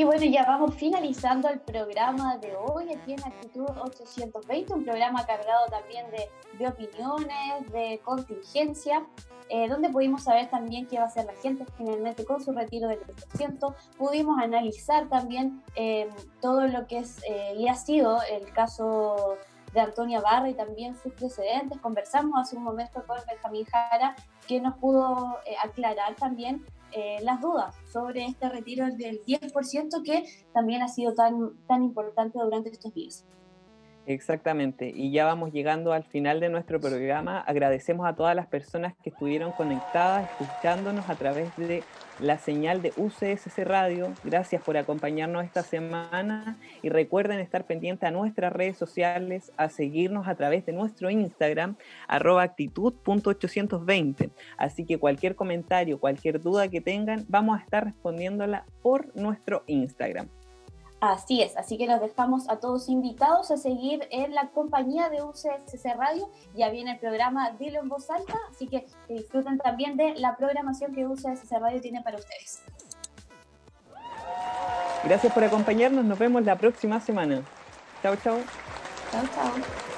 Y 0.00 0.04
bueno, 0.04 0.24
ya 0.24 0.46
vamos 0.46 0.76
finalizando 0.76 1.50
el 1.50 1.60
programa 1.60 2.38
de 2.38 2.56
hoy 2.56 2.90
aquí 2.90 3.12
en 3.12 3.22
Actitud 3.22 3.66
820, 3.68 4.72
un 4.72 4.82
programa 4.82 5.26
cargado 5.26 5.66
también 5.66 6.10
de, 6.10 6.30
de 6.56 6.68
opiniones, 6.68 7.70
de 7.70 8.00
contingencia, 8.02 9.06
eh, 9.50 9.68
donde 9.68 9.90
pudimos 9.90 10.22
saber 10.22 10.48
también 10.48 10.86
qué 10.86 10.96
va 10.96 11.02
a 11.02 11.06
hacer 11.08 11.26
la 11.26 11.34
gente 11.34 11.66
finalmente 11.76 12.24
con 12.24 12.42
su 12.42 12.52
retiro 12.52 12.88
del 12.88 13.00
10%. 13.00 13.74
Pudimos 13.98 14.42
analizar 14.42 15.06
también 15.10 15.62
eh, 15.74 16.08
todo 16.40 16.66
lo 16.66 16.86
que 16.86 17.00
es 17.00 17.22
eh, 17.28 17.56
y 17.58 17.68
ha 17.68 17.74
sido 17.74 18.22
el 18.22 18.50
caso 18.54 19.36
de 19.72 19.80
Antonia 19.80 20.20
Barra 20.20 20.48
y 20.48 20.54
también 20.54 20.96
sus 20.96 21.12
precedentes. 21.12 21.78
Conversamos 21.80 22.40
hace 22.40 22.56
un 22.56 22.62
momento 22.62 23.04
con 23.06 23.18
Benjamín 23.28 23.64
Jara, 23.66 24.16
que 24.46 24.60
nos 24.60 24.76
pudo 24.76 25.38
aclarar 25.62 26.14
también 26.16 26.64
eh, 26.92 27.18
las 27.22 27.40
dudas 27.40 27.76
sobre 27.92 28.24
este 28.24 28.48
retiro 28.48 28.84
del 28.86 29.24
10% 29.24 30.02
que 30.02 30.24
también 30.52 30.82
ha 30.82 30.88
sido 30.88 31.14
tan, 31.14 31.56
tan 31.68 31.84
importante 31.84 32.38
durante 32.38 32.70
estos 32.70 32.92
días. 32.92 33.24
Exactamente, 34.12 34.92
y 34.92 35.12
ya 35.12 35.24
vamos 35.24 35.52
llegando 35.52 35.92
al 35.92 36.02
final 36.02 36.40
de 36.40 36.48
nuestro 36.48 36.80
programa. 36.80 37.38
Agradecemos 37.42 38.08
a 38.08 38.16
todas 38.16 38.34
las 38.34 38.48
personas 38.48 38.92
que 39.04 39.10
estuvieron 39.10 39.52
conectadas, 39.52 40.28
escuchándonos 40.32 41.08
a 41.08 41.14
través 41.14 41.56
de 41.56 41.84
la 42.18 42.36
señal 42.36 42.82
de 42.82 42.92
UCSC 42.96 43.58
Radio. 43.58 44.12
Gracias 44.24 44.62
por 44.64 44.76
acompañarnos 44.76 45.44
esta 45.44 45.62
semana 45.62 46.58
y 46.82 46.88
recuerden 46.88 47.38
estar 47.38 47.66
pendientes 47.66 48.08
a 48.08 48.10
nuestras 48.10 48.52
redes 48.52 48.76
sociales, 48.76 49.52
a 49.56 49.68
seguirnos 49.68 50.26
a 50.26 50.34
través 50.34 50.66
de 50.66 50.72
nuestro 50.72 51.08
Instagram, 51.08 51.76
arroba 52.08 52.42
actitud.820. 52.42 54.32
Así 54.56 54.86
que 54.86 54.98
cualquier 54.98 55.36
comentario, 55.36 56.00
cualquier 56.00 56.40
duda 56.40 56.66
que 56.66 56.80
tengan, 56.80 57.26
vamos 57.28 57.60
a 57.60 57.62
estar 57.62 57.84
respondiéndola 57.84 58.64
por 58.82 59.14
nuestro 59.14 59.62
Instagram. 59.68 60.26
Así 61.00 61.40
es, 61.40 61.56
así 61.56 61.78
que 61.78 61.86
los 61.86 61.98
dejamos 61.98 62.46
a 62.50 62.56
todos 62.56 62.90
invitados 62.90 63.50
a 63.50 63.56
seguir 63.56 64.06
en 64.10 64.34
la 64.34 64.50
compañía 64.50 65.08
de 65.08 65.22
UCSC 65.22 65.96
Radio. 65.96 66.28
Ya 66.54 66.68
viene 66.68 66.92
el 66.92 66.98
programa 66.98 67.52
Dilo 67.52 67.80
en 67.80 67.88
voz 67.88 68.10
alta, 68.10 68.34
así 68.50 68.68
que, 68.68 68.86
disfruten 69.08 69.56
también 69.58 69.96
de 69.96 70.14
la 70.16 70.36
programación 70.36 70.94
que 70.94 71.06
UCSC 71.06 71.50
Radio 71.58 71.80
tiene 71.80 72.02
para 72.02 72.18
ustedes. 72.18 72.62
Gracias 75.04 75.32
por 75.32 75.42
acompañarnos, 75.42 76.04
nos 76.04 76.18
vemos 76.18 76.44
la 76.44 76.56
próxima 76.56 77.00
semana. 77.00 77.42
Chao, 78.02 78.16
chao. 78.16 78.36
Chao, 79.10 79.22
chao. 79.34 79.89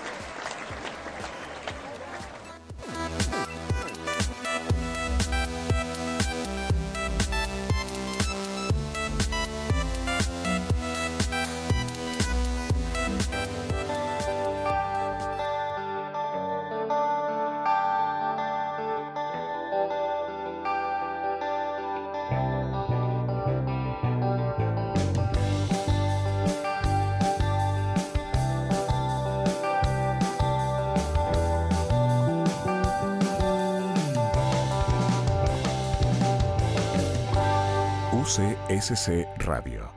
UCSC 38.33 39.27
Radio. 39.41 39.93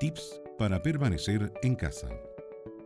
Tips 0.00 0.40
para 0.58 0.82
permanecer 0.82 1.52
en 1.62 1.76
casa. 1.76 2.08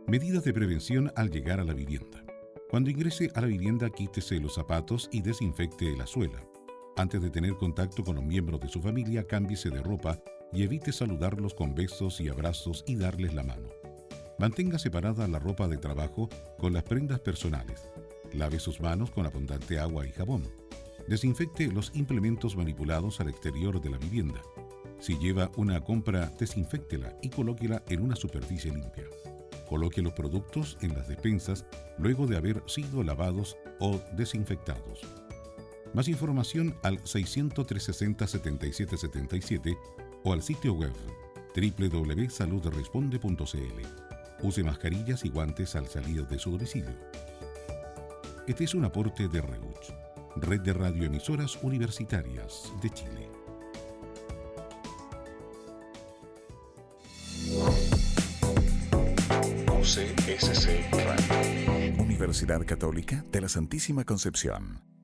Medidas 0.05 0.43
de 0.43 0.53
prevención 0.53 1.11
al 1.15 1.31
llegar 1.31 1.59
a 1.59 1.63
la 1.63 1.73
vivienda. 1.73 2.23
Cuando 2.69 2.91
ingrese 2.91 3.31
a 3.33 3.41
la 3.41 3.47
vivienda, 3.47 3.89
quítese 3.89 4.39
los 4.39 4.53
zapatos 4.53 5.09
y 5.11 5.23
desinfecte 5.23 5.97
la 5.97 6.05
suela. 6.05 6.39
Antes 6.95 7.23
de 7.23 7.31
tener 7.31 7.55
contacto 7.55 8.03
con 8.03 8.17
los 8.17 8.23
miembros 8.23 8.59
de 8.59 8.69
su 8.69 8.79
familia, 8.79 9.25
cámbiese 9.25 9.71
de 9.71 9.81
ropa 9.81 10.21
y 10.53 10.61
evite 10.61 10.91
saludarlos 10.91 11.55
con 11.55 11.73
besos 11.73 12.21
y 12.21 12.29
abrazos 12.29 12.83
y 12.85 12.97
darles 12.97 13.33
la 13.33 13.41
mano. 13.41 13.69
Mantenga 14.37 14.77
separada 14.77 15.27
la 15.27 15.39
ropa 15.39 15.67
de 15.67 15.77
trabajo 15.77 16.29
con 16.59 16.73
las 16.73 16.83
prendas 16.83 17.19
personales. 17.19 17.89
Lave 18.31 18.59
sus 18.59 18.79
manos 18.79 19.09
con 19.09 19.25
abundante 19.25 19.79
agua 19.79 20.05
y 20.05 20.11
jabón. 20.11 20.43
Desinfecte 21.07 21.67
los 21.67 21.91
implementos 21.93 22.55
manipulados 22.55 23.19
al 23.19 23.29
exterior 23.29 23.79
de 23.79 23.91
la 23.91 23.97
vivienda. 23.97 24.41
Si 24.99 25.17
lleva 25.17 25.51
una 25.55 25.81
compra, 25.81 26.31
desinféctela 26.39 27.15
y 27.21 27.29
colóquela 27.29 27.83
en 27.89 28.01
una 28.01 28.15
superficie 28.15 28.71
limpia. 28.71 29.03
Coloque 29.69 30.01
los 30.01 30.13
productos 30.13 30.77
en 30.81 30.95
las 30.95 31.07
despensas 31.07 31.65
luego 31.97 32.27
de 32.27 32.37
haber 32.37 32.63
sido 32.67 33.03
lavados 33.03 33.57
o 33.79 33.99
desinfectados. 34.15 35.01
Más 35.93 36.07
información 36.07 36.75
al 36.83 36.99
600 37.05 37.65
360 37.65 38.27
7777 38.27 39.77
o 40.23 40.33
al 40.33 40.41
sitio 40.41 40.73
web 40.73 40.93
www.saludresponde.cl. 41.55 44.43
Use 44.43 44.63
mascarillas 44.63 45.23
y 45.23 45.29
guantes 45.29 45.75
al 45.75 45.87
salir 45.87 46.27
de 46.27 46.37
su 46.37 46.51
domicilio. 46.51 46.97
Este 48.47 48.65
es 48.65 48.75
un 48.75 48.85
aporte 48.85 49.27
de 49.27 49.41
REUCH, 49.41 50.04
Red 50.37 50.61
de 50.61 50.73
Radioemisoras 50.73 51.57
Universitarias 51.63 52.73
de 52.81 52.89
Chile. 52.89 53.29
UCSC 59.79 60.91
Radio. 60.91 62.03
Universidad 62.03 62.65
Católica 62.65 63.23
de 63.31 63.41
la 63.41 63.49
Santísima 63.49 64.03
Concepción. 64.03 64.94